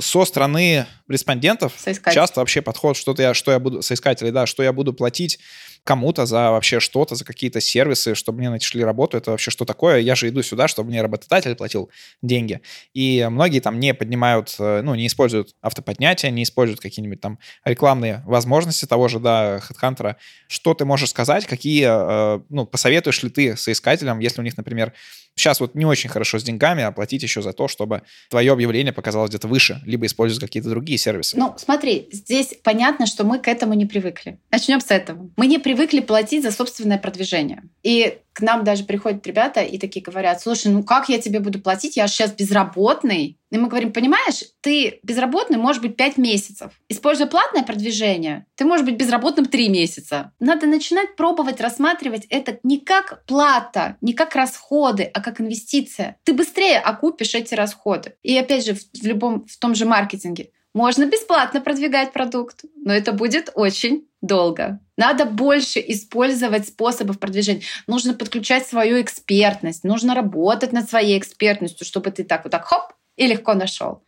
Со 0.00 0.24
стороны 0.24 0.86
респондентов 1.08 1.72
часто 2.12 2.40
вообще 2.40 2.62
подход, 2.62 2.96
что-то 2.96 3.22
я, 3.22 3.34
что 3.34 3.50
я 3.50 3.58
буду, 3.58 3.82
соискателей, 3.82 4.30
да, 4.30 4.46
что 4.46 4.62
я 4.62 4.72
буду 4.72 4.92
платить 4.92 5.40
кому-то 5.84 6.26
за 6.26 6.50
вообще 6.50 6.80
что-то, 6.80 7.14
за 7.14 7.24
какие-то 7.24 7.60
сервисы, 7.60 8.14
чтобы 8.14 8.38
мне 8.38 8.50
нашли 8.50 8.84
работу, 8.84 9.16
это 9.16 9.32
вообще 9.32 9.50
что 9.50 9.64
такое? 9.64 9.98
Я 9.98 10.14
же 10.14 10.28
иду 10.28 10.42
сюда, 10.42 10.68
чтобы 10.68 10.90
мне 10.90 11.02
работодатель 11.02 11.54
платил 11.56 11.90
деньги. 12.22 12.60
И 12.94 13.26
многие 13.30 13.60
там 13.60 13.80
не 13.80 13.94
поднимают, 13.94 14.54
э, 14.58 14.82
ну, 14.82 14.94
не 14.94 15.06
используют 15.06 15.54
автоподнятие, 15.60 16.30
не 16.30 16.44
используют 16.44 16.80
какие-нибудь 16.80 17.20
там 17.20 17.38
рекламные 17.64 18.22
возможности 18.26 18.86
того 18.86 19.08
же, 19.08 19.18
да, 19.18 19.58
HeadHunter. 19.58 20.16
Что 20.46 20.74
ты 20.74 20.84
можешь 20.84 21.10
сказать, 21.10 21.46
какие, 21.46 21.86
э, 21.88 22.40
ну, 22.48 22.66
посоветуешь 22.66 23.22
ли 23.22 23.30
ты 23.30 23.56
соискателям, 23.56 24.20
если 24.20 24.40
у 24.40 24.44
них, 24.44 24.56
например, 24.56 24.92
Сейчас 25.34 25.60
вот 25.60 25.74
не 25.74 25.86
очень 25.86 26.10
хорошо 26.10 26.38
с 26.38 26.42
деньгами, 26.42 26.82
оплатить 26.82 27.22
еще 27.22 27.40
за 27.40 27.54
то, 27.54 27.66
чтобы 27.66 28.02
твое 28.28 28.52
объявление 28.52 28.92
показалось 28.92 29.30
где-то 29.30 29.48
выше, 29.48 29.80
либо 29.86 30.04
использовать 30.04 30.42
какие-то 30.42 30.68
другие 30.68 30.98
сервисы. 30.98 31.38
Ну, 31.38 31.54
смотри, 31.56 32.10
здесь 32.12 32.52
понятно, 32.62 33.06
что 33.06 33.24
мы 33.24 33.38
к 33.38 33.48
этому 33.48 33.72
не 33.72 33.86
привыкли. 33.86 34.38
Начнем 34.50 34.82
с 34.82 34.90
этого. 34.90 35.30
Мы 35.38 35.46
не 35.46 35.58
привыкли 35.58 35.71
платить 36.00 36.42
за 36.42 36.50
собственное 36.50 36.98
продвижение. 36.98 37.62
И 37.82 38.18
к 38.32 38.40
нам 38.40 38.64
даже 38.64 38.84
приходят 38.84 39.26
ребята 39.26 39.60
и 39.60 39.78
такие 39.78 40.02
говорят, 40.02 40.40
слушай, 40.40 40.68
ну 40.68 40.82
как 40.82 41.08
я 41.08 41.18
тебе 41.18 41.40
буду 41.40 41.60
платить, 41.60 41.96
я 41.96 42.08
сейчас 42.08 42.32
безработный. 42.32 43.38
И 43.50 43.58
мы 43.58 43.68
говорим, 43.68 43.92
понимаешь, 43.92 44.44
ты 44.60 45.00
безработный 45.02 45.58
может 45.58 45.82
быть 45.82 45.96
5 45.96 46.16
месяцев. 46.16 46.72
Используя 46.88 47.26
платное 47.26 47.62
продвижение, 47.62 48.46
ты 48.54 48.64
можешь 48.64 48.86
быть 48.86 48.96
безработным 48.96 49.46
3 49.46 49.68
месяца. 49.68 50.32
Надо 50.40 50.66
начинать 50.66 51.16
пробовать 51.16 51.60
рассматривать 51.60 52.26
это 52.30 52.58
не 52.62 52.78
как 52.78 53.24
плата, 53.26 53.96
не 54.00 54.14
как 54.14 54.34
расходы, 54.34 55.04
а 55.04 55.20
как 55.20 55.40
инвестиция. 55.40 56.16
Ты 56.24 56.32
быстрее 56.32 56.78
окупишь 56.78 57.34
эти 57.34 57.54
расходы. 57.54 58.14
И 58.22 58.36
опять 58.36 58.64
же, 58.64 58.74
в 58.74 59.06
любом, 59.06 59.46
в 59.46 59.58
том 59.58 59.74
же 59.74 59.84
маркетинге. 59.84 60.50
Можно 60.74 61.04
бесплатно 61.04 61.60
продвигать 61.60 62.12
продукт, 62.12 62.64
но 62.74 62.94
это 62.94 63.12
будет 63.12 63.50
очень 63.54 64.06
долго. 64.22 64.78
Надо 64.96 65.26
больше 65.26 65.84
использовать 65.86 66.68
способов 66.68 67.18
продвижения. 67.18 67.62
Нужно 67.86 68.14
подключать 68.14 68.66
свою 68.66 69.02
экспертность, 69.02 69.84
нужно 69.84 70.14
работать 70.14 70.72
над 70.72 70.88
своей 70.88 71.18
экспертностью, 71.18 71.84
чтобы 71.84 72.10
ты 72.12 72.24
так 72.24 72.44
вот 72.44 72.52
так 72.52 72.64
хоп 72.64 72.92
и 73.16 73.26
легко 73.26 73.54
нашел. 73.54 74.02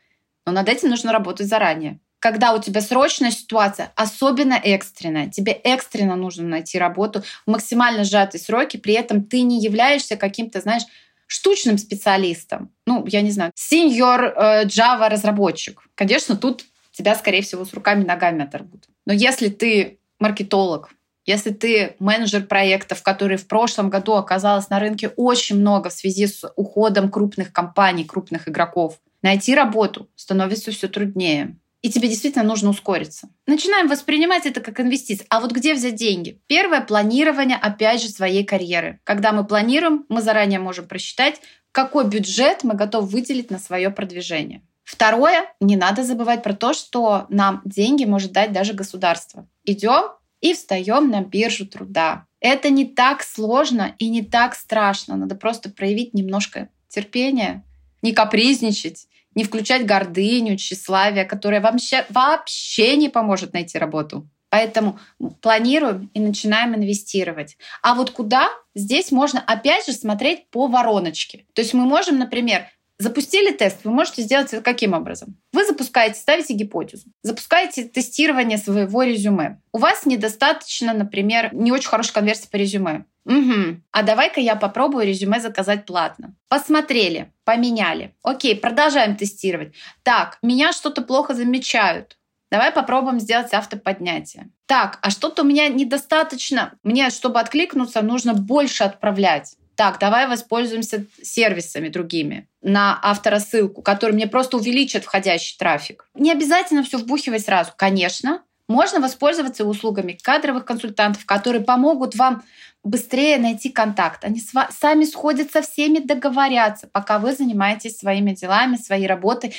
Но 0.46 0.52
над 0.52 0.68
этим 0.68 0.90
нужно 0.90 1.12
работать 1.12 1.48
заранее. 1.48 2.00
Когда 2.20 2.54
у 2.54 2.62
тебя 2.62 2.80
срочная 2.80 3.30
ситуация, 3.30 3.92
особенно 3.96 4.54
экстренная, 4.54 5.28
тебе 5.28 5.52
экстренно 5.52 6.16
нужно 6.16 6.44
найти 6.44 6.78
работу 6.78 7.22
в 7.44 7.50
максимально 7.50 8.04
сжатые 8.04 8.40
сроки, 8.40 8.78
при 8.78 8.94
этом 8.94 9.24
ты 9.24 9.42
не 9.42 9.60
являешься 9.60 10.16
каким-то, 10.16 10.60
знаешь, 10.60 10.84
штучным 11.26 11.76
специалистом. 11.76 12.70
Ну, 12.86 13.04
я 13.06 13.20
не 13.20 13.30
знаю, 13.30 13.52
сеньор 13.54 14.24
э, 14.24 14.64
Java 14.66 15.08
разработчик. 15.08 15.82
Конечно, 15.94 16.36
тут 16.36 16.64
тебя, 16.92 17.14
скорее 17.14 17.42
всего, 17.42 17.64
с 17.64 17.74
руками 17.74 18.04
и 18.04 18.06
ногами 18.06 18.44
оторвут. 18.44 18.84
Но 19.04 19.12
если 19.12 19.48
ты 19.48 19.98
маркетолог, 20.18 20.90
если 21.26 21.50
ты 21.50 21.96
менеджер 21.98 22.44
проектов, 22.46 23.02
который 23.02 23.38
в 23.38 23.46
прошлом 23.46 23.88
году 23.88 24.12
оказалось 24.12 24.68
на 24.68 24.78
рынке 24.78 25.08
очень 25.16 25.56
много 25.56 25.88
в 25.88 25.94
связи 25.94 26.26
с 26.26 26.46
уходом 26.56 27.10
крупных 27.10 27.52
компаний, 27.52 28.04
крупных 28.04 28.48
игроков, 28.48 28.98
найти 29.22 29.54
работу 29.54 30.10
становится 30.16 30.70
все 30.70 30.88
труднее. 30.88 31.56
И 31.80 31.90
тебе 31.90 32.08
действительно 32.08 32.44
нужно 32.44 32.70
ускориться. 32.70 33.28
Начинаем 33.46 33.88
воспринимать 33.88 34.46
это 34.46 34.62
как 34.62 34.80
инвестиции. 34.80 35.26
А 35.28 35.40
вот 35.40 35.52
где 35.52 35.74
взять 35.74 35.96
деньги? 35.96 36.40
Первое– 36.46 36.80
планирование, 36.86 37.58
опять 37.58 38.00
же, 38.00 38.08
своей 38.08 38.42
карьеры. 38.42 39.00
Когда 39.04 39.32
мы 39.32 39.44
планируем, 39.44 40.06
мы 40.08 40.22
заранее 40.22 40.58
можем 40.58 40.86
просчитать, 40.86 41.42
какой 41.72 42.06
бюджет 42.08 42.64
мы 42.64 42.74
готовы 42.74 43.06
выделить 43.06 43.50
на 43.50 43.58
свое 43.58 43.90
продвижение. 43.90 44.62
Второе, 44.84 45.52
не 45.60 45.76
надо 45.76 46.04
забывать 46.04 46.42
про 46.42 46.52
то, 46.52 46.74
что 46.74 47.26
нам 47.30 47.62
деньги 47.64 48.04
может 48.04 48.32
дать 48.32 48.52
даже 48.52 48.74
государство. 48.74 49.48
Идем 49.64 50.12
и 50.40 50.52
встаем 50.52 51.10
на 51.10 51.22
биржу 51.22 51.66
труда. 51.66 52.26
Это 52.40 52.68
не 52.68 52.84
так 52.84 53.22
сложно 53.22 53.94
и 53.98 54.10
не 54.10 54.22
так 54.22 54.54
страшно. 54.54 55.16
Надо 55.16 55.34
просто 55.34 55.70
проявить 55.70 56.12
немножко 56.12 56.68
терпения, 56.88 57.64
не 58.02 58.12
капризничать, 58.12 59.06
не 59.34 59.44
включать 59.44 59.86
гордыню, 59.86 60.56
тщеславие, 60.56 61.24
которое 61.24 61.62
вообще, 61.62 62.04
вообще 62.10 62.96
не 62.96 63.08
поможет 63.08 63.54
найти 63.54 63.78
работу. 63.78 64.28
Поэтому 64.50 65.00
планируем 65.40 66.10
и 66.14 66.20
начинаем 66.20 66.76
инвестировать. 66.76 67.56
А 67.82 67.94
вот 67.94 68.10
куда? 68.10 68.48
Здесь 68.76 69.10
можно 69.10 69.40
опять 69.40 69.86
же 69.86 69.92
смотреть 69.92 70.48
по 70.50 70.68
вороночке. 70.68 71.46
То 71.54 71.62
есть 71.62 71.74
мы 71.74 71.86
можем, 71.86 72.18
например, 72.18 72.66
Запустили 72.98 73.50
тест, 73.50 73.80
вы 73.84 73.90
можете 73.90 74.22
сделать 74.22 74.52
это 74.52 74.62
каким 74.62 74.92
образом? 74.92 75.36
Вы 75.52 75.66
запускаете, 75.66 76.20
ставите 76.20 76.54
гипотезу, 76.54 77.08
запускаете 77.22 77.84
тестирование 77.84 78.56
своего 78.56 79.02
резюме. 79.02 79.60
У 79.72 79.78
вас 79.78 80.06
недостаточно, 80.06 80.92
например, 80.92 81.52
не 81.52 81.72
очень 81.72 81.88
хорошая 81.88 82.14
конверсия 82.14 82.48
по 82.48 82.56
резюме. 82.56 83.06
Угу. 83.24 83.80
А 83.90 84.02
давай-ка 84.02 84.40
я 84.40 84.54
попробую 84.54 85.06
резюме 85.06 85.40
заказать 85.40 85.86
платно. 85.86 86.36
Посмотрели, 86.48 87.32
поменяли. 87.44 88.14
Окей, 88.22 88.54
продолжаем 88.54 89.16
тестировать. 89.16 89.74
Так, 90.04 90.38
меня 90.42 90.72
что-то 90.72 91.02
плохо 91.02 91.34
замечают. 91.34 92.16
Давай 92.50 92.70
попробуем 92.70 93.18
сделать 93.18 93.52
автоподнятие. 93.52 94.50
Так, 94.66 95.00
а 95.02 95.10
что-то 95.10 95.42
у 95.42 95.44
меня 95.44 95.66
недостаточно. 95.68 96.74
Мне, 96.84 97.10
чтобы 97.10 97.40
откликнуться, 97.40 98.02
нужно 98.02 98.34
больше 98.34 98.84
отправлять 98.84 99.56
так, 99.76 99.98
давай 99.98 100.26
воспользуемся 100.26 101.06
сервисами 101.22 101.88
другими 101.88 102.48
на 102.62 102.98
авторассылку, 103.02 103.82
которые 103.82 104.14
мне 104.14 104.26
просто 104.26 104.56
увеличат 104.56 105.04
входящий 105.04 105.56
трафик. 105.58 106.06
Не 106.14 106.32
обязательно 106.32 106.82
все 106.82 106.98
вбухивать 106.98 107.44
сразу, 107.44 107.72
конечно. 107.76 108.42
Можно 108.68 109.00
воспользоваться 109.00 109.64
услугами 109.66 110.18
кадровых 110.22 110.64
консультантов, 110.64 111.26
которые 111.26 111.62
помогут 111.62 112.14
вам 112.14 112.42
быстрее 112.82 113.38
найти 113.38 113.70
контакт. 113.70 114.24
Они 114.24 114.42
сами 114.70 115.04
сходят 115.04 115.50
со 115.50 115.62
всеми, 115.62 115.98
договорятся, 115.98 116.88
пока 116.92 117.18
вы 117.18 117.32
занимаетесь 117.34 117.98
своими 117.98 118.32
делами, 118.32 118.76
своей 118.76 119.06
работой 119.06 119.54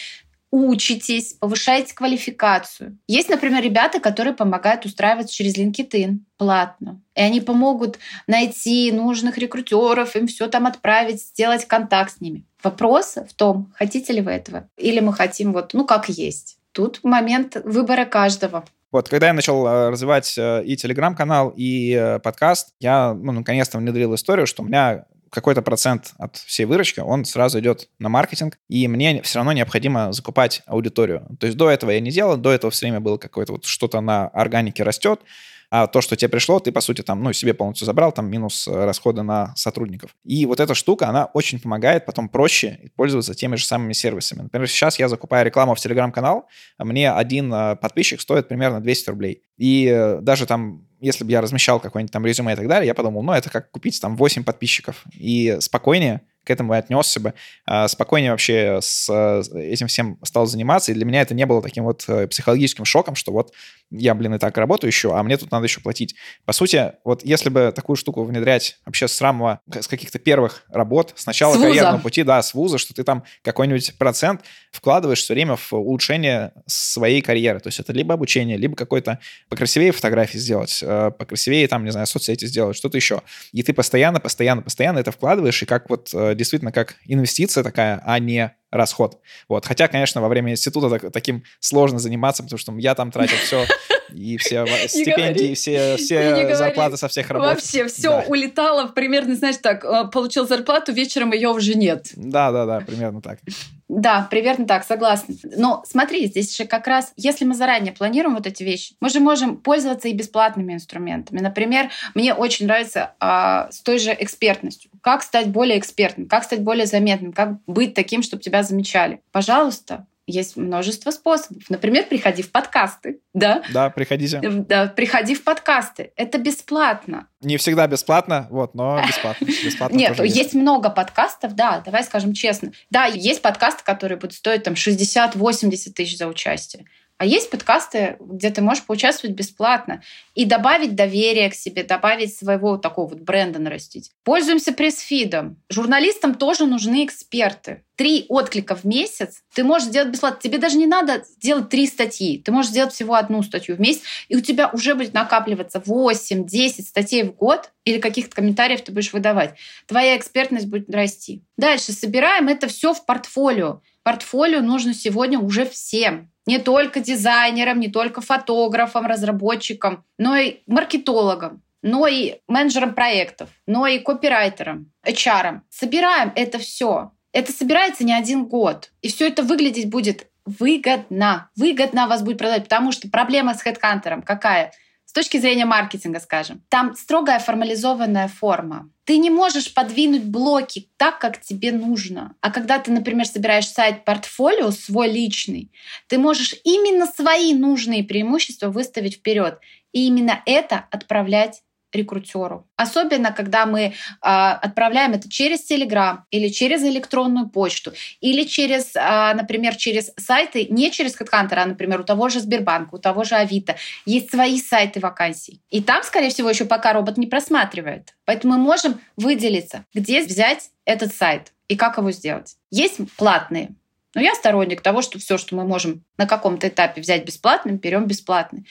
учитесь, 0.52 1.34
повышаете 1.34 1.94
квалификацию. 1.94 2.98
Есть, 3.08 3.30
например, 3.30 3.64
ребята, 3.64 4.00
которые 4.00 4.34
помогают 4.34 4.86
устраиваться 4.86 5.34
через 5.34 5.58
LinkedIn 5.58 6.20
платно. 6.38 7.02
И 7.16 7.22
они 7.22 7.42
помогут 7.42 8.00
найти 8.28 8.92
нужных 8.92 9.38
рекрутеров, 9.38 10.16
им 10.16 10.28
все 10.28 10.48
там 10.48 10.66
отправить, 10.66 11.22
сделать 11.22 11.66
контакт 11.66 12.18
с 12.18 12.22
ними. 12.22 12.46
Вопрос 12.64 13.16
в 13.16 13.34
том, 13.34 13.74
хотите 13.76 14.14
ли 14.14 14.22
вы 14.22 14.32
этого, 14.32 14.70
или 14.78 15.00
мы 15.00 15.14
хотим 15.14 15.54
вот, 15.54 15.74
ну, 15.74 15.86
как 15.86 16.10
есть. 16.10 16.58
Тут 16.72 17.00
момент 17.04 17.58
выбора 17.64 18.06
каждого. 18.06 18.66
Вот, 18.92 19.10
когда 19.10 19.28
я 19.28 19.34
начал 19.34 19.68
э, 19.68 19.90
развивать 19.90 20.38
э, 20.38 20.64
и 20.64 20.78
телеграм-канал, 20.78 21.54
и 21.56 21.94
э, 21.94 22.20
подкаст, 22.20 22.74
я, 22.80 23.14
ну, 23.14 23.34
наконец-то 23.34 23.78
внедрил 23.78 24.16
историю, 24.16 24.48
что 24.48 24.64
у 24.64 24.66
меня 24.66 25.06
какой-то 25.30 25.62
процент 25.62 26.14
от 26.18 26.38
всей 26.38 26.66
выручки, 26.66 27.00
он 27.00 27.26
сразу 27.26 27.60
идет 27.60 27.90
на 28.00 28.10
маркетинг, 28.10 28.58
и 28.70 28.88
мне 28.88 29.22
все 29.22 29.40
равно 29.40 29.52
необходимо 29.54 30.12
закупать 30.14 30.62
аудиторию. 30.66 31.28
То 31.40 31.48
есть 31.48 31.58
до 31.58 31.70
этого 31.70 31.92
я 31.92 32.00
не 32.00 32.12
делал, 32.12 32.38
до 32.38 32.52
этого 32.52 32.72
все 32.72 32.86
время 32.86 33.00
было 33.00 33.18
какое-то 33.18 33.54
вот 33.54 33.66
что-то 33.66 34.02
на 34.02 34.28
органике 34.28 34.84
растет, 34.84 35.22
а 35.70 35.88
то, 35.88 36.02
что 36.02 36.16
тебе 36.16 36.30
пришло, 36.30 36.60
ты, 36.60 36.72
по 36.72 36.82
сути, 36.82 37.02
там, 37.02 37.24
ну, 37.24 37.34
себе 37.34 37.54
полностью 37.54 37.86
забрал, 37.86 38.12
там, 38.12 38.30
минус 38.30 38.68
э, 38.68 38.86
расходы 38.86 39.24
на 39.24 39.56
сотрудников. 39.56 40.16
И 40.24 40.46
вот 40.46 40.60
эта 40.60 40.74
штука, 40.74 41.08
она 41.08 41.26
очень 41.34 41.60
помогает 41.60 42.06
потом 42.06 42.30
проще 42.30 42.92
пользоваться 42.96 43.34
теми 43.34 43.56
же 43.56 43.66
самыми 43.66 43.94
сервисами. 43.94 44.44
Например, 44.44 44.68
сейчас 44.68 45.00
я 45.00 45.08
закупаю 45.08 45.46
рекламу 45.46 45.76
в 45.76 45.80
Телеграм-канал, 45.80 46.48
а 46.78 46.86
мне 46.86 47.12
один 47.12 47.54
э, 47.54 47.76
подписчик 47.76 48.22
стоит 48.22 48.48
примерно 48.48 48.82
200 48.82 49.10
рублей. 49.10 49.42
И 49.58 49.88
э, 49.88 50.20
даже 50.22 50.46
там 50.46 50.88
если 51.02 51.24
бы 51.24 51.32
я 51.32 51.42
размещал 51.42 51.80
какое-нибудь 51.80 52.12
там 52.12 52.26
резюме 52.26 52.54
и 52.54 52.56
так 52.56 52.68
далее, 52.68 52.88
я 52.88 52.94
подумал, 52.94 53.22
ну, 53.22 53.34
это 53.34 53.50
как 53.50 53.70
купить 53.70 54.02
там 54.02 54.16
8 54.16 54.44
подписчиков. 54.44 55.04
И 55.14 55.58
спокойнее 55.60 56.22
к 56.46 56.50
этому 56.52 56.74
и 56.74 56.78
отнесся 56.78 57.20
бы, 57.20 57.34
а, 57.66 57.88
спокойнее 57.88 58.32
вообще 58.32 58.80
с 58.82 59.10
этим 59.54 59.88
всем 59.88 60.20
стал 60.24 60.46
заниматься, 60.46 60.92
и 60.92 60.96
для 60.96 61.06
меня 61.06 61.22
это 61.22 61.34
не 61.34 61.46
было 61.46 61.62
таким 61.62 61.84
вот 61.84 62.06
э, 62.08 62.28
психологическим 62.28 62.86
шоком, 62.86 63.16
что 63.16 63.32
вот 63.32 63.52
я, 63.92 64.14
блин, 64.16 64.36
и 64.36 64.40
так 64.40 64.58
работаю 64.58 64.90
еще, 64.90 65.16
а 65.16 65.22
мне 65.24 65.38
тут 65.38 65.52
надо 65.52 65.66
еще 65.66 65.82
платить. 65.82 66.16
По 66.46 66.54
сути, 66.54 66.94
вот 67.04 67.24
если 67.24 67.50
бы 67.50 67.72
такую 67.76 67.96
штуку 67.96 68.24
внедрять 68.24 68.80
вообще 68.86 69.08
с 69.08 69.14
самого, 69.14 69.62
с 69.72 69.88
каких-то 69.88 70.20
первых 70.20 70.64
работ, 70.70 71.14
с 71.16 71.26
карьерного 71.26 72.00
пути, 72.00 72.24
да, 72.24 72.42
с 72.42 72.54
вуза, 72.54 72.78
что 72.78 72.94
ты 72.94 73.04
там 73.04 73.24
какой-нибудь 73.44 73.98
процент 73.98 74.42
вкладываешь 74.72 75.20
все 75.20 75.34
время 75.34 75.56
в 75.56 75.74
улучшение 75.74 76.54
своей 76.66 77.22
карьеры. 77.22 77.60
То 77.60 77.68
есть 77.68 77.80
это 77.80 77.94
либо 77.94 78.14
обучение, 78.14 78.58
либо 78.58 78.76
какой-то 78.76 79.20
покрасивее 79.50 79.92
фотографии 79.92 80.38
сделать, 80.38 80.80
э, 80.82 81.12
покрасивее 81.18 81.68
там, 81.68 81.84
не 81.86 81.92
знаю, 81.92 82.08
соцсети 82.08 82.46
сделать, 82.46 82.78
что-то 82.78 82.98
еще. 82.98 83.22
И 83.52 83.64
ты 83.64 83.74
постоянно, 83.74 84.20
постоянно, 84.20 84.62
постоянно 84.62 85.00
это 85.00 85.12
вкладываешь, 85.12 85.62
и 85.64 85.66
как 85.66 85.90
вот 85.90 86.10
э, 86.14 86.35
действительно 86.36 86.72
как 86.72 86.96
инвестиция 87.06 87.64
такая, 87.64 88.02
а 88.06 88.20
не 88.20 88.56
расход. 88.72 89.20
Вот. 89.48 89.66
Хотя, 89.66 89.88
конечно, 89.88 90.22
во 90.22 90.28
время 90.28 90.52
института 90.52 90.90
так, 90.90 91.12
таким 91.12 91.44
сложно 91.60 92.00
заниматься, 92.00 92.44
потому 92.44 92.60
что 92.60 92.74
я 92.78 92.94
там 92.96 93.12
тратил 93.12 93.38
все, 93.38 93.66
и 94.14 94.38
все 94.38 94.66
стипендии, 94.88 95.54
все, 95.54 95.98
все 95.98 96.56
зарплаты 96.56 96.98
со 96.98 97.08
всех 97.08 97.30
работ. 97.30 97.56
Вообще 97.56 97.88
все 97.88 98.10
да. 98.10 98.26
улетало 98.28 98.88
примерно, 98.88 99.36
знаешь, 99.36 99.58
так, 99.62 99.84
э, 99.84 100.10
получил 100.12 100.48
зарплату, 100.48 100.94
вечером 100.94 101.32
ее 101.34 101.50
уже 101.50 101.76
нет. 101.76 102.08
Да, 102.16 102.52
да, 102.52 102.66
да, 102.66 102.82
примерно 102.82 103.22
так. 103.22 103.40
Да, 103.88 104.28
примерно 104.32 104.66
так, 104.66 104.84
согласна. 104.84 105.36
Но 105.58 105.84
смотри, 105.86 106.26
здесь 106.26 106.58
же 106.58 106.66
как 106.66 106.88
раз, 106.88 107.14
если 107.18 107.46
мы 107.46 107.54
заранее 107.54 107.94
планируем 107.94 108.36
вот 108.36 108.48
эти 108.48 108.64
вещи, 108.64 108.96
мы 109.00 109.10
же 109.10 109.20
можем 109.20 109.58
пользоваться 109.58 110.08
и 110.08 110.14
бесплатными 110.14 110.74
инструментами. 110.74 111.40
Например, 111.40 111.90
мне 112.16 112.34
очень 112.34 112.66
нравится 112.66 113.14
а, 113.20 113.70
с 113.72 113.82
той 113.82 114.00
же 114.00 114.16
экспертностью. 114.18 114.90
Как 115.02 115.22
стать 115.22 115.50
более 115.50 115.78
экспертным, 115.78 116.28
как 116.28 116.44
стать 116.46 116.62
более 116.62 116.88
заметным, 116.88 117.32
как 117.32 117.64
быть 117.68 117.94
таким, 117.94 118.24
чтобы 118.24 118.42
тебя 118.42 118.64
замечали. 118.64 119.22
Пожалуйста, 119.32 120.08
есть 120.28 120.58
множество 120.58 121.12
способов. 121.12 121.64
Например, 121.70 122.06
приходи 122.06 122.42
в 122.42 122.52
подкасты. 122.52 123.20
Да, 123.34 123.64
да 123.72 123.90
приходите. 123.90 124.40
Да, 124.42 124.88
приходи 124.88 125.36
в 125.36 125.44
подкасты. 125.44 126.12
Это 126.16 126.38
бесплатно. 126.38 127.28
Не 127.42 127.58
всегда 127.58 127.88
бесплатно, 127.88 128.48
вот, 128.50 128.74
но 128.74 129.02
бесплатно. 129.08 129.46
бесплатно 129.46 129.96
Нет, 129.96 130.20
есть. 130.20 130.36
есть 130.36 130.54
много 130.54 130.90
подкастов, 130.90 131.54
да, 131.54 131.82
давай 131.86 132.04
скажем 132.04 132.34
честно. 132.34 132.72
Да, 132.90 133.06
есть 133.06 133.42
подкасты, 133.42 133.84
которые 133.84 134.18
будут 134.18 134.34
стоить 134.34 134.64
там 134.64 134.74
60-80 134.74 135.92
тысяч 135.92 136.18
за 136.18 136.28
участие. 136.28 136.86
А 137.18 137.26
есть 137.26 137.50
подкасты, 137.50 138.18
где 138.20 138.50
ты 138.50 138.62
можешь 138.62 138.84
поучаствовать 138.84 139.38
бесплатно 139.38 140.04
и 140.34 140.44
добавить 140.44 140.96
доверие 140.96 141.50
к 141.50 141.56
себе, 141.56 141.84
добавить 141.84 142.36
своего 142.36 142.78
такого 142.78 143.08
вот 143.08 143.22
бренда 143.22 143.58
нарастить. 143.58 144.12
Пользуемся 144.26 144.74
пресс-фидом. 144.74 145.56
Журналистам 145.70 146.36
тоже 146.36 146.66
нужны 146.66 147.06
эксперты. 147.06 147.84
Три 147.96 148.26
отклика 148.28 148.76
в 148.76 148.84
месяц 148.84 149.44
ты 149.54 149.64
можешь 149.64 149.88
сделать 149.88 150.10
бесплатно. 150.10 150.42
Тебе 150.42 150.58
даже 150.58 150.76
не 150.76 150.88
надо 150.88 151.24
делать 151.42 151.70
три 151.70 151.88
статьи. 151.88 152.42
Ты 152.44 152.52
можешь 152.52 152.72
сделать 152.72 152.94
всего 152.94 153.16
одну 153.16 153.42
статью 153.44 153.78
в 153.78 153.80
месяц, 153.80 154.02
и 154.28 154.36
у 154.36 154.42
тебя 154.42 154.70
уже 154.74 154.94
будет 154.94 155.14
накапливаться 155.14 155.80
8-10 155.80 156.82
статей 156.82 157.24
в 157.24 157.34
год 157.34 157.72
или 157.86 158.02
каких-то 158.02 158.36
комментариев 158.36 158.82
ты 158.82 158.92
будешь 158.92 159.14
выдавать. 159.14 159.56
Твоя 159.88 160.18
экспертность 160.18 160.68
будет 160.68 160.94
расти. 160.94 161.44
Дальше 161.56 161.94
собираем 161.94 162.50
это 162.50 162.68
все 162.68 162.94
в 162.94 163.06
портфолио. 163.06 163.82
Портфолио 164.04 164.60
нужно 164.60 164.94
сегодня 164.94 165.40
уже 165.40 165.66
всем 165.66 166.30
не 166.46 166.60
только 166.60 167.00
дизайнерам, 167.00 167.80
не 167.80 167.90
только 167.90 168.22
фотографам, 168.22 169.06
разработчикам, 169.06 170.04
но 170.18 170.36
и 170.36 170.62
маркетологам, 170.68 171.62
но 171.82 172.08
и 172.08 172.40
менеджерам 172.48 172.94
проектов, 172.94 173.50
но 173.68 173.88
и 173.88 174.00
копирайтерам, 174.00 174.92
HR. 175.06 175.62
Собираем 175.70 176.32
это 176.36 176.58
все. 176.60 177.12
Это 177.32 177.52
собирается 177.52 178.04
не 178.04 178.14
один 178.14 178.46
год. 178.46 178.92
И 179.02 179.10
все 179.10 179.28
это 179.28 179.44
выглядеть 179.44 179.90
будет 179.90 180.28
выгодно. 180.46 181.50
Выгодно 181.56 182.08
вас 182.08 182.24
будет 182.24 182.38
продать, 182.38 182.64
потому 182.64 182.92
что 182.92 183.10
проблема 183.10 183.54
с 183.54 183.62
хедхантером 183.62 184.22
какая? 184.22 184.72
Точки 185.16 185.38
зрения 185.38 185.64
маркетинга, 185.64 186.20
скажем, 186.20 186.62
там 186.68 186.94
строгая 186.94 187.40
формализованная 187.40 188.28
форма. 188.28 188.90
Ты 189.06 189.16
не 189.16 189.30
можешь 189.30 189.74
подвинуть 189.74 190.26
блоки 190.26 190.90
так, 190.98 191.20
как 191.20 191.40
тебе 191.40 191.72
нужно. 191.72 192.36
А 192.42 192.52
когда 192.52 192.80
ты, 192.80 192.92
например, 192.92 193.26
собираешь 193.26 193.70
сайт-портфолио 193.70 194.72
свой 194.72 195.10
личный, 195.10 195.72
ты 196.08 196.18
можешь 196.18 196.54
именно 196.66 197.06
свои 197.06 197.54
нужные 197.54 198.04
преимущества 198.04 198.68
выставить 198.68 199.16
вперед. 199.16 199.58
И 199.94 200.06
именно 200.06 200.44
это 200.46 200.86
отправлять 200.92 201.62
рекрутеру. 201.96 202.68
Особенно, 202.76 203.32
когда 203.32 203.66
мы 203.66 203.82
э, 203.82 203.92
отправляем 204.22 205.14
это 205.14 205.30
через 205.30 205.70
Telegram 205.70 206.20
или 206.32 206.50
через 206.50 206.84
электронную 206.84 207.50
почту, 207.50 207.94
или 208.22 208.44
через, 208.44 208.96
э, 208.96 209.34
например, 209.34 209.76
через 209.76 210.12
сайты, 210.18 210.68
не 210.70 210.92
через 210.92 211.20
HeadHunter, 211.20 211.56
а, 211.56 211.66
например, 211.66 212.02
у 212.02 212.04
того 212.04 212.30
же 212.30 212.40
Сбербанка, 212.40 212.96
у 212.96 212.98
того 212.98 213.24
же 213.24 213.36
Авито. 213.36 213.76
Есть 214.06 214.32
свои 214.32 214.60
сайты 214.60 215.00
вакансий. 215.00 215.62
И 215.70 215.82
там, 215.82 216.04
скорее 216.04 216.30
всего, 216.30 216.50
еще 216.50 216.66
пока 216.66 216.94
робот 216.94 217.18
не 217.18 217.28
просматривает. 217.28 218.16
Поэтому 218.26 218.54
мы 218.54 218.60
можем 218.60 219.00
выделиться, 219.18 219.86
где 219.94 220.24
взять 220.24 220.70
этот 220.86 221.14
сайт 221.16 221.54
и 221.68 221.76
как 221.76 221.98
его 221.98 222.12
сделать. 222.12 222.56
Есть 222.72 223.00
платные, 223.18 223.70
но 224.16 224.22
я 224.22 224.34
сторонник 224.34 224.82
того, 224.82 225.02
что 225.02 225.20
все, 225.20 225.38
что 225.38 225.56
мы 225.56 225.66
можем 225.66 226.04
на 226.18 226.26
каком-то 226.26 226.70
этапе 226.70 227.02
взять 227.02 227.26
бесплатным, 227.26 227.78
берем 227.78 228.06
бесплатно. 228.06 228.64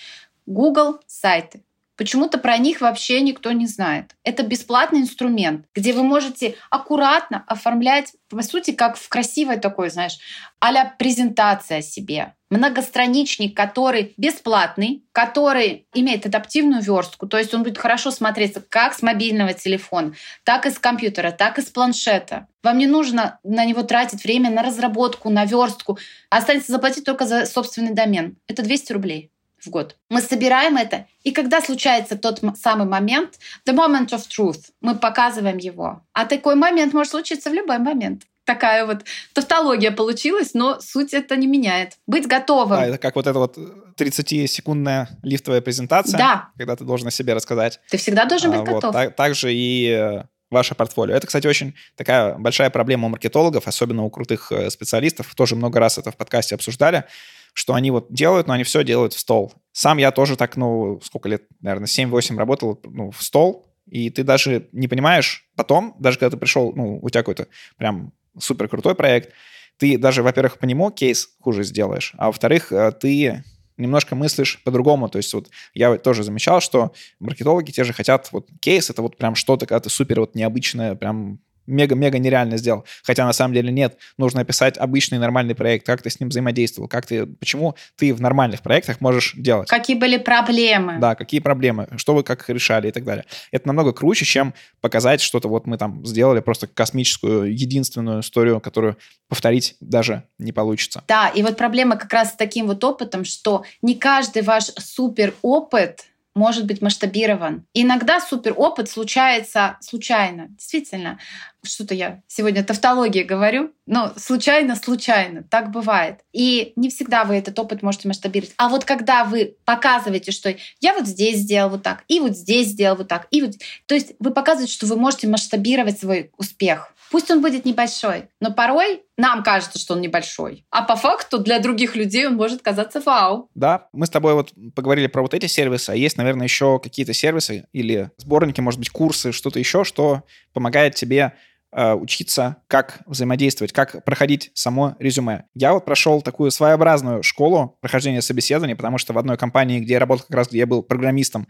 Google 0.46 1.00
сайты. 1.06 1.62
Почему-то 1.96 2.38
про 2.38 2.59
них 2.59 2.80
вообще 2.80 3.20
никто 3.20 3.52
не 3.52 3.66
знает. 3.66 4.16
Это 4.24 4.42
бесплатный 4.42 5.00
инструмент, 5.00 5.66
где 5.74 5.92
вы 5.92 6.02
можете 6.02 6.57
аккуратно 6.70 7.44
оформлять, 7.46 8.14
по 8.28 8.42
сути, 8.42 8.72
как 8.72 8.96
в 8.96 9.09
красивой 9.09 9.59
такой, 9.59 9.90
знаешь, 9.90 10.18
а 10.59 10.85
презентация 10.87 11.78
о 11.78 11.83
себе. 11.83 12.35
Многостраничник, 12.50 13.57
который 13.57 14.14
бесплатный, 14.16 15.04
который 15.12 15.87
имеет 15.94 16.26
адаптивную 16.26 16.83
верстку, 16.83 17.26
то 17.26 17.38
есть 17.38 17.52
он 17.54 17.62
будет 17.62 17.78
хорошо 17.78 18.11
смотреться 18.11 18.61
как 18.61 18.94
с 18.94 19.02
мобильного 19.02 19.54
телефона, 19.54 20.14
так 20.44 20.66
и 20.66 20.70
с 20.70 20.78
компьютера, 20.78 21.30
так 21.30 21.59
и 21.59 21.62
с 21.62 21.66
планшета. 21.66 22.48
Вам 22.62 22.78
не 22.78 22.87
нужно 22.87 23.38
на 23.44 23.64
него 23.64 23.83
тратить 23.83 24.24
время 24.24 24.50
на 24.50 24.62
разработку, 24.62 25.30
на 25.30 25.44
верстку. 25.44 25.98
Останется 26.30 26.72
заплатить 26.72 27.04
только 27.04 27.26
за 27.26 27.46
собственный 27.46 27.92
домен. 27.92 28.37
Это 28.46 28.62
200 28.62 28.92
рублей 28.92 29.30
в 29.64 29.70
год. 29.70 29.96
Мы 30.11 30.20
собираем 30.20 30.77
это, 30.77 31.07
и 31.22 31.33
когда 31.33 31.61
случается 31.61 32.16
тот 32.16 32.40
самый 32.61 32.87
момент, 32.87 33.38
the 33.68 33.74
moment 33.74 34.09
of 34.11 34.22
truth, 34.29 34.70
мы 34.81 34.94
показываем 34.94 35.59
его. 35.59 36.03
А 36.12 36.27
такой 36.27 36.55
момент 36.55 36.92
может 36.94 37.11
случиться 37.11 37.50
в 37.50 37.55
любой 37.55 37.79
момент 37.79 38.22
такая 38.44 38.87
вот 38.87 39.05
тавтология 39.33 39.90
получилась, 39.90 40.55
но 40.55 40.79
суть 40.81 41.14
это 41.14 41.37
не 41.37 41.46
меняет. 41.46 41.94
Быть 42.07 42.27
готовым. 42.27 42.79
Да, 42.79 42.87
это 42.87 42.98
как 42.98 43.16
вот 43.16 43.27
эта 43.27 43.38
вот 43.38 43.57
30-секундная 43.96 45.09
лифтовая 45.22 45.61
презентация, 45.61 46.18
да. 46.18 46.48
когда 46.57 46.77
ты 46.77 46.85
должен 46.85 47.09
о 47.09 47.11
себе 47.11 47.35
рассказать. 47.35 47.81
Ты 47.90 47.96
всегда 47.96 48.27
должен 48.27 48.50
быть 48.50 48.61
а, 48.61 48.64
готов. 48.64 48.85
Вот, 48.85 48.92
так, 48.92 49.16
также 49.16 49.53
и 49.53 49.88
э, 49.88 50.24
ваше 50.50 50.74
портфолио. 50.74 51.14
Это, 51.14 51.27
кстати, 51.27 51.46
очень 51.46 51.74
такая 51.96 52.37
большая 52.37 52.70
проблема 52.70 53.07
у 53.07 53.11
маркетологов, 53.11 53.66
особенно 53.66 54.05
у 54.05 54.11
крутых 54.11 54.53
э, 54.53 54.70
специалистов. 54.70 55.35
Тоже 55.35 55.57
много 55.57 55.79
раз 55.81 55.98
это 55.98 56.11
в 56.11 56.16
подкасте 56.16 56.55
обсуждали 56.55 57.05
что 57.54 57.74
они 57.74 57.90
вот 57.90 58.12
делают, 58.12 58.46
но 58.46 58.52
они 58.52 58.64
все 58.64 58.84
делают 58.84 59.14
в 59.14 59.18
стол. 59.18 59.54
Сам 59.72 59.98
я 59.98 60.10
тоже 60.10 60.36
так, 60.36 60.56
ну, 60.56 61.00
сколько 61.02 61.28
лет, 61.28 61.44
наверное, 61.60 61.86
7-8 61.86 62.36
работал 62.36 62.78
ну, 62.84 63.10
в 63.10 63.22
стол, 63.22 63.66
и 63.86 64.10
ты 64.10 64.22
даже 64.22 64.68
не 64.72 64.88
понимаешь 64.88 65.48
потом, 65.56 65.96
даже 65.98 66.18
когда 66.18 66.30
ты 66.30 66.36
пришел, 66.36 66.72
ну, 66.74 66.98
у 67.00 67.08
тебя 67.08 67.22
какой-то 67.22 67.48
прям 67.76 68.12
супер 68.38 68.68
крутой 68.68 68.94
проект, 68.94 69.32
ты 69.78 69.98
даже, 69.98 70.22
во-первых, 70.22 70.58
по 70.58 70.66
нему 70.66 70.90
кейс 70.90 71.30
хуже 71.40 71.64
сделаешь, 71.64 72.12
а 72.18 72.26
во-вторых, 72.26 72.72
э, 72.72 72.92
ты 72.92 73.42
немножко 73.76 74.14
мыслишь 74.14 74.62
по-другому. 74.64 75.08
То 75.08 75.18
есть 75.18 75.34
вот 75.34 75.48
я 75.74 75.96
тоже 75.96 76.22
замечал, 76.22 76.60
что 76.60 76.92
маркетологи 77.18 77.72
те 77.72 77.84
же 77.84 77.92
хотят, 77.92 78.28
вот 78.32 78.48
кейс 78.60 78.90
это 78.90 79.02
вот 79.02 79.16
прям 79.16 79.34
что-то, 79.34 79.66
когда 79.66 79.80
ты 79.80 79.90
супер 79.90 80.20
вот 80.20 80.34
необычное, 80.34 80.94
прям 80.94 81.40
мега-мега 81.66 82.18
нереально 82.18 82.57
сделал. 82.57 82.85
Хотя 83.03 83.24
на 83.27 83.33
самом 83.33 83.55
деле 83.55 83.72
нет. 83.72 83.96
Нужно 84.18 84.40
описать 84.40 84.79
обычный 84.79 85.18
нормальный 85.18 85.55
проект, 85.55 85.87
как 85.87 86.03
ты 86.03 86.11
с 86.11 86.20
ним 86.20 86.29
взаимодействовал, 86.29 86.88
как 86.88 87.07
ты, 87.07 87.27
почему 87.27 87.74
ты 87.96 88.12
в 88.12 88.20
нормальных 88.20 88.62
проектах 88.62 89.00
можешь 89.00 89.35
делать. 89.37 89.68
Какие 89.68 89.96
были 89.96 90.16
проблемы. 90.16 90.98
Да, 90.98 91.14
какие 91.14 91.40
проблемы, 91.40 91.88
что 91.96 92.14
вы 92.14 92.22
как 92.22 92.48
решали 92.48 92.88
и 92.88 92.92
так 92.92 93.05
далее. 93.05 93.24
Это 93.50 93.66
намного 93.66 93.92
круче, 93.92 94.24
чем 94.24 94.55
показать 94.81 95.20
что-то, 95.20 95.48
вот 95.48 95.66
мы 95.66 95.79
там 95.79 96.05
сделали 96.05 96.40
просто 96.40 96.66
космическую, 96.66 97.53
единственную 97.53 98.20
историю, 98.20 98.61
которую 98.61 98.96
повторить 99.29 99.77
даже 99.81 100.24
не 100.38 100.53
получится. 100.53 101.03
Да, 101.09 101.29
и 101.29 101.42
вот 101.42 101.57
проблема 101.57 101.96
как 101.96 102.12
раз 102.12 102.31
с 102.31 102.37
таким 102.37 102.66
вот 102.66 102.83
опытом, 102.85 103.24
что 103.24 103.64
не 103.83 103.94
каждый 103.94 104.42
ваш 104.42 104.64
супер 104.64 105.35
опыт 105.42 106.07
может 106.34 106.66
быть 106.66 106.82
масштабирован. 106.82 107.66
Иногда 107.74 108.20
супер 108.20 108.54
опыт 108.56 108.90
случается 108.90 109.76
случайно. 109.80 110.48
Действительно, 110.48 111.18
что-то 111.62 111.94
я 111.94 112.22
сегодня 112.26 112.64
тавтологии 112.64 113.22
говорю, 113.22 113.72
но 113.86 114.12
случайно, 114.16 114.76
случайно, 114.76 115.42
так 115.42 115.70
бывает. 115.70 116.20
И 116.32 116.72
не 116.76 116.90
всегда 116.90 117.24
вы 117.24 117.36
этот 117.36 117.58
опыт 117.58 117.82
можете 117.82 118.08
масштабировать. 118.08 118.54
А 118.56 118.68
вот 118.68 118.84
когда 118.84 119.24
вы 119.24 119.56
показываете, 119.64 120.32
что 120.32 120.54
я 120.80 120.94
вот 120.94 121.06
здесь 121.06 121.38
сделал 121.38 121.70
вот 121.70 121.82
так, 121.82 122.04
и 122.08 122.20
вот 122.20 122.36
здесь 122.36 122.68
сделал 122.68 122.96
вот 122.96 123.08
так, 123.08 123.26
и 123.30 123.42
вот... 123.42 123.52
То 123.86 123.94
есть 123.94 124.12
вы 124.18 124.32
показываете, 124.32 124.72
что 124.72 124.86
вы 124.86 124.96
можете 124.96 125.28
масштабировать 125.28 125.98
свой 125.98 126.30
успех. 126.36 126.93
Пусть 127.14 127.31
он 127.31 127.40
будет 127.42 127.64
небольшой, 127.64 128.24
но 128.40 128.53
порой 128.53 129.03
нам 129.16 129.44
кажется, 129.44 129.79
что 129.79 129.94
он 129.94 130.00
небольшой. 130.00 130.66
А 130.70 130.83
по 130.83 130.96
факту 130.96 131.38
для 131.38 131.61
других 131.61 131.94
людей 131.94 132.27
он 132.27 132.35
может 132.35 132.61
казаться 132.61 133.00
вау. 133.00 133.48
Да, 133.55 133.87
мы 133.92 134.07
с 134.07 134.11
тобой 134.11 134.35
вот 134.35 134.53
поговорили 134.74 135.07
про 135.07 135.22
вот 135.22 135.33
эти 135.33 135.46
сервисы, 135.46 135.90
а 135.90 135.94
есть, 135.94 136.16
наверное, 136.16 136.48
еще 136.48 136.81
какие-то 136.81 137.12
сервисы 137.12 137.68
или 137.72 138.11
сборники, 138.16 138.61
может 138.61 138.81
быть, 138.81 138.90
курсы, 138.90 139.31
что-то 139.31 139.61
еще, 139.61 139.85
что 139.85 140.24
помогает 140.53 140.96
тебе 140.96 141.35
учиться, 141.74 142.56
как 142.68 143.00
взаимодействовать, 143.06 143.72
как 143.72 144.04
проходить 144.04 144.50
само 144.54 144.96
резюме. 144.98 145.44
Я 145.54 145.72
вот 145.72 145.84
прошел 145.84 146.22
такую 146.22 146.50
своеобразную 146.50 147.22
школу 147.22 147.76
прохождения 147.80 148.22
собеседований, 148.22 148.76
потому 148.76 148.98
что 148.98 149.12
в 149.12 149.18
одной 149.18 149.37
компании, 149.37 149.80
где 149.80 149.94
я 149.94 149.98
работал 149.98 150.26
как 150.28 150.37
раз, 150.37 150.48
где 150.48 150.58
я 150.58 150.66
был 150.66 150.82
программистом, 150.82 151.48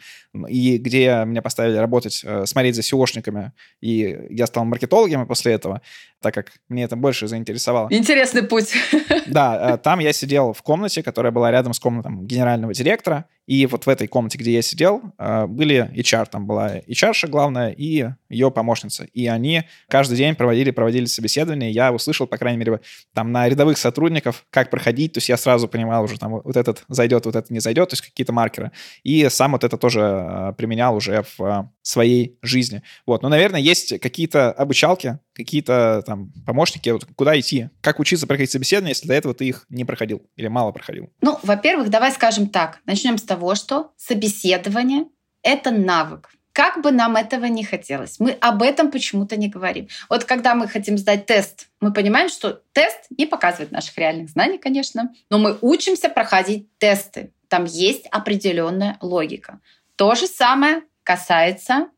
и 0.48 0.78
где 0.78 1.22
меня 1.26 1.42
поставили 1.42 1.76
работать, 1.76 2.22
э, 2.24 2.46
смотреть 2.46 2.76
за 2.76 2.82
SEOшниками, 2.82 3.52
и 3.80 4.18
я 4.30 4.46
стал 4.46 4.64
маркетологом 4.64 5.26
после 5.26 5.52
этого, 5.52 5.82
так 6.20 6.34
как 6.34 6.52
мне 6.68 6.84
это 6.84 6.96
больше 6.96 7.28
заинтересовало. 7.28 7.88
Интересный 7.90 8.42
путь. 8.42 8.74
Да, 9.26 9.74
э, 9.74 9.78
там 9.78 10.00
я 10.00 10.12
сидел 10.12 10.52
в 10.52 10.62
комнате, 10.62 11.02
которая 11.02 11.32
была 11.32 11.50
рядом 11.50 11.72
с 11.72 11.80
комнатой 11.80 12.12
генерального 12.12 12.74
директора, 12.74 13.26
и 13.46 13.66
вот 13.66 13.86
в 13.86 13.88
этой 13.88 14.06
комнате, 14.06 14.38
где 14.38 14.52
я 14.52 14.62
сидел, 14.62 15.02
э, 15.18 15.46
были 15.46 15.90
HR, 15.94 16.28
там 16.30 16.46
была 16.46 16.78
HR 16.78 17.28
главная 17.28 17.70
и 17.70 18.08
ее 18.34 18.50
помощница. 18.50 19.04
И 19.04 19.26
они 19.26 19.62
каждый 19.88 20.16
день 20.16 20.34
проводили, 20.34 20.70
проводили 20.70 21.06
собеседование. 21.06 21.70
Я 21.70 21.92
услышал, 21.92 22.26
по 22.26 22.36
крайней 22.36 22.58
мере, 22.58 22.80
там 23.14 23.32
на 23.32 23.48
рядовых 23.48 23.78
сотрудников, 23.78 24.44
как 24.50 24.70
проходить. 24.70 25.12
То 25.12 25.18
есть 25.18 25.28
я 25.28 25.36
сразу 25.36 25.68
понимал 25.68 26.04
уже, 26.04 26.18
там 26.18 26.40
вот 26.42 26.56
этот 26.56 26.84
зайдет, 26.88 27.26
вот 27.26 27.36
этот 27.36 27.50
не 27.50 27.60
зайдет, 27.60 27.90
то 27.90 27.94
есть 27.94 28.02
какие-то 28.02 28.32
маркеры. 28.32 28.72
И 29.02 29.28
сам 29.28 29.52
вот 29.52 29.64
это 29.64 29.76
тоже 29.78 30.00
э, 30.00 30.52
применял 30.56 30.96
уже 30.96 31.22
в 31.22 31.42
э, 31.42 31.68
своей 31.82 32.38
жизни. 32.42 32.82
Вот. 33.06 33.22
Но, 33.22 33.28
наверное, 33.28 33.60
есть 33.60 33.98
какие-то 34.00 34.50
обучалки, 34.52 35.18
какие-то 35.34 36.02
там 36.06 36.32
помощники, 36.46 36.88
вот, 36.90 37.06
куда 37.16 37.38
идти, 37.38 37.70
как 37.80 38.00
учиться 38.00 38.26
проходить 38.26 38.50
собеседование, 38.50 38.90
если 38.90 39.08
до 39.08 39.14
этого 39.14 39.34
ты 39.34 39.46
их 39.46 39.66
не 39.68 39.84
проходил 39.84 40.22
или 40.36 40.48
мало 40.48 40.72
проходил? 40.72 41.10
Ну, 41.20 41.38
во-первых, 41.42 41.90
давай 41.90 42.12
скажем 42.12 42.48
так. 42.48 42.80
Начнем 42.86 43.18
с 43.18 43.22
того, 43.22 43.54
что 43.54 43.92
собеседование— 43.96 45.06
это 45.42 45.70
навык. 45.70 46.30
Как 46.54 46.80
бы 46.82 46.92
нам 46.92 47.16
этого 47.16 47.46
не 47.46 47.64
хотелось, 47.64 48.20
мы 48.20 48.30
об 48.30 48.62
этом 48.62 48.92
почему-то 48.92 49.36
не 49.36 49.48
говорим. 49.48 49.88
Вот 50.08 50.24
когда 50.24 50.54
мы 50.54 50.68
хотим 50.68 50.96
сдать 50.96 51.26
тест, 51.26 51.66
мы 51.80 51.92
понимаем, 51.92 52.28
что 52.28 52.62
тест 52.72 53.06
не 53.18 53.26
показывает 53.26 53.72
наших 53.72 53.98
реальных 53.98 54.30
знаний, 54.30 54.58
конечно, 54.58 55.12
но 55.30 55.38
мы 55.38 55.58
учимся 55.60 56.08
проходить 56.08 56.68
тесты. 56.78 57.32
Там 57.48 57.64
есть 57.64 58.06
определенная 58.06 58.98
логика. 59.00 59.58
То 59.96 60.14
же 60.14 60.28
самое 60.28 60.82
касается 61.02 61.88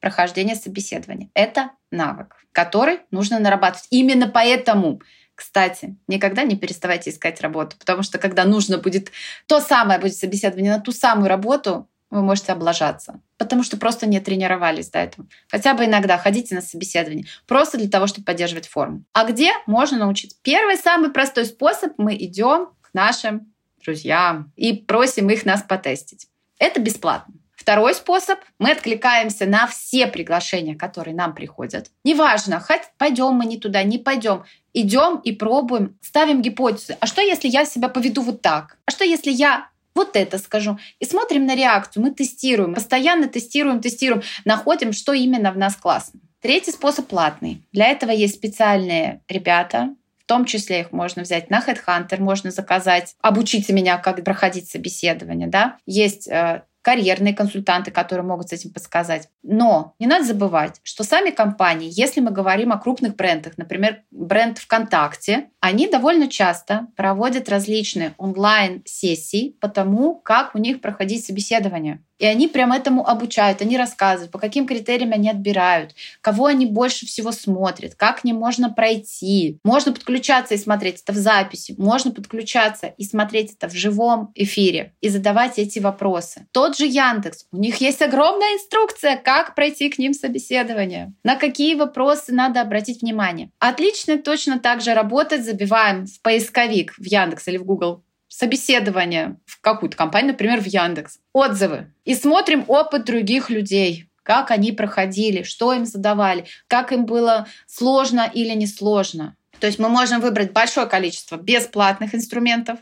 прохождения 0.00 0.54
собеседования. 0.54 1.30
Это 1.32 1.70
навык, 1.90 2.36
который 2.52 3.00
нужно 3.10 3.38
нарабатывать. 3.38 3.86
Именно 3.88 4.28
поэтому 4.28 5.00
кстати, 5.34 5.96
никогда 6.08 6.44
не 6.44 6.56
переставайте 6.56 7.08
искать 7.08 7.40
работу, 7.40 7.76
потому 7.78 8.02
что 8.02 8.18
когда 8.18 8.44
нужно 8.44 8.76
будет 8.76 9.10
то 9.46 9.60
самое 9.60 9.98
будет 9.98 10.14
собеседование 10.14 10.76
на 10.76 10.80
ту 10.80 10.92
самую 10.92 11.28
работу, 11.28 11.88
вы 12.14 12.22
можете 12.22 12.52
облажаться, 12.52 13.20
потому 13.38 13.64
что 13.64 13.76
просто 13.76 14.06
не 14.06 14.20
тренировались 14.20 14.88
до 14.88 15.00
этого. 15.00 15.26
Хотя 15.48 15.74
бы 15.74 15.84
иногда 15.84 16.16
ходите 16.16 16.54
на 16.54 16.62
собеседование, 16.62 17.26
просто 17.46 17.76
для 17.76 17.88
того, 17.88 18.06
чтобы 18.06 18.24
поддерживать 18.24 18.68
форму. 18.68 19.04
А 19.12 19.24
где 19.24 19.50
можно 19.66 19.98
научиться? 19.98 20.38
Первый 20.42 20.76
самый 20.76 21.10
простой 21.10 21.44
способ– 21.44 21.92
мы 21.98 22.14
идем 22.14 22.68
к 22.82 22.90
нашим 22.94 23.52
друзьям 23.84 24.52
и 24.56 24.72
просим 24.74 25.28
их 25.28 25.44
нас 25.44 25.62
потестить. 25.62 26.28
Это 26.58 26.80
бесплатно. 26.80 27.34
Второй 27.56 27.94
способ– 27.94 28.38
мы 28.58 28.70
откликаемся 28.70 29.46
на 29.46 29.66
все 29.66 30.06
приглашения, 30.06 30.76
которые 30.76 31.16
нам 31.16 31.34
приходят. 31.34 31.90
Неважно, 32.04 32.60
хоть 32.60 32.82
пойдем 32.96 33.32
мы 33.32 33.46
не 33.46 33.58
туда, 33.58 33.82
не 33.82 33.98
пойдем. 33.98 34.44
Идем 34.72 35.18
и 35.18 35.32
пробуем, 35.32 35.98
ставим 36.00 36.42
гипотезы. 36.42 36.96
А 37.00 37.06
что, 37.06 37.22
если 37.22 37.48
я 37.48 37.64
себя 37.64 37.88
поведу 37.88 38.22
вот 38.22 38.40
так? 38.42 38.76
А 38.86 38.90
что, 38.90 39.04
если 39.04 39.30
я 39.30 39.68
вот 39.94 40.16
это 40.16 40.38
скажу. 40.38 40.78
И 40.98 41.04
смотрим 41.04 41.46
на 41.46 41.54
реакцию, 41.54 42.02
мы 42.02 42.10
тестируем, 42.10 42.74
постоянно 42.74 43.28
тестируем, 43.28 43.80
тестируем, 43.80 44.22
находим, 44.44 44.92
что 44.92 45.12
именно 45.12 45.52
в 45.52 45.58
нас 45.58 45.76
классно. 45.76 46.20
Третий 46.40 46.72
способ 46.72 47.06
платный. 47.06 47.62
Для 47.72 47.86
этого 47.86 48.10
есть 48.10 48.34
специальные 48.34 49.22
ребята, 49.28 49.94
в 50.18 50.26
том 50.26 50.46
числе 50.46 50.80
их 50.80 50.92
можно 50.92 51.22
взять 51.22 51.50
на 51.50 51.60
Headhunter, 51.60 52.18
можно 52.20 52.50
заказать, 52.50 53.14
обучите 53.20 53.72
меня, 53.72 53.98
как 53.98 54.24
проходить 54.24 54.68
собеседование. 54.70 55.48
Да? 55.48 55.76
Есть 55.86 56.28
э, 56.28 56.62
карьерные 56.84 57.34
консультанты, 57.34 57.90
которые 57.90 58.26
могут 58.26 58.50
с 58.50 58.52
этим 58.52 58.70
подсказать. 58.70 59.30
Но 59.42 59.94
не 59.98 60.06
надо 60.06 60.26
забывать, 60.26 60.80
что 60.82 61.02
сами 61.02 61.30
компании, 61.30 61.88
если 61.90 62.20
мы 62.20 62.30
говорим 62.30 62.72
о 62.72 62.78
крупных 62.78 63.16
брендах, 63.16 63.56
например, 63.56 64.02
бренд 64.10 64.58
ВКонтакте, 64.58 65.48
они 65.60 65.88
довольно 65.88 66.28
часто 66.28 66.88
проводят 66.94 67.48
различные 67.48 68.14
онлайн-сессии 68.18 69.56
по 69.60 69.68
тому, 69.68 70.16
как 70.16 70.54
у 70.54 70.58
них 70.58 70.82
проходить 70.82 71.24
собеседование. 71.24 72.04
И 72.18 72.26
они 72.26 72.48
прям 72.48 72.72
этому 72.72 73.06
обучают, 73.06 73.60
они 73.60 73.76
рассказывают, 73.76 74.30
по 74.30 74.38
каким 74.38 74.66
критериям 74.66 75.12
они 75.12 75.30
отбирают, 75.30 75.94
кого 76.20 76.46
они 76.46 76.66
больше 76.66 77.06
всего 77.06 77.32
смотрят, 77.32 77.94
как 77.94 78.20
к 78.20 78.24
ним 78.24 78.36
можно 78.36 78.70
пройти. 78.70 79.58
Можно 79.64 79.92
подключаться 79.92 80.54
и 80.54 80.58
смотреть 80.58 81.02
это 81.02 81.12
в 81.12 81.16
записи, 81.16 81.74
можно 81.78 82.10
подключаться 82.10 82.86
и 82.86 83.04
смотреть 83.04 83.54
это 83.54 83.68
в 83.68 83.74
живом 83.74 84.30
эфире 84.34 84.94
и 85.00 85.08
задавать 85.08 85.58
эти 85.58 85.78
вопросы. 85.78 86.46
Тот 86.52 86.76
же 86.76 86.86
Яндекс, 86.86 87.46
у 87.52 87.56
них 87.56 87.76
есть 87.80 88.02
огромная 88.02 88.54
инструкция, 88.54 89.16
как 89.16 89.54
пройти 89.54 89.90
к 89.90 89.98
ним 89.98 90.14
собеседование, 90.14 91.12
на 91.24 91.36
какие 91.36 91.74
вопросы 91.74 92.32
надо 92.32 92.60
обратить 92.60 93.02
внимание. 93.02 93.50
Отлично 93.58 94.18
точно 94.18 94.58
так 94.58 94.80
же 94.80 94.94
работать, 94.94 95.44
забиваем 95.44 96.06
в 96.06 96.20
поисковик 96.22 96.94
в 96.96 97.04
Яндекс 97.04 97.48
или 97.48 97.56
в 97.56 97.64
Google 97.64 98.02
собеседование 98.36 99.36
в 99.46 99.60
какую-то 99.60 99.96
компанию, 99.96 100.32
например, 100.32 100.60
в 100.60 100.66
Яндекс, 100.66 101.18
отзывы, 101.32 101.92
и 102.04 102.14
смотрим 102.14 102.64
опыт 102.66 103.04
других 103.04 103.48
людей, 103.48 104.08
как 104.24 104.50
они 104.50 104.72
проходили, 104.72 105.44
что 105.44 105.72
им 105.72 105.86
задавали, 105.86 106.46
как 106.66 106.92
им 106.92 107.06
было 107.06 107.46
сложно 107.66 108.28
или 108.32 108.52
несложно. 108.54 109.36
То 109.60 109.68
есть 109.68 109.78
мы 109.78 109.88
можем 109.88 110.20
выбрать 110.20 110.52
большое 110.52 110.86
количество 110.86 111.36
бесплатных 111.36 112.14
инструментов, 112.14 112.80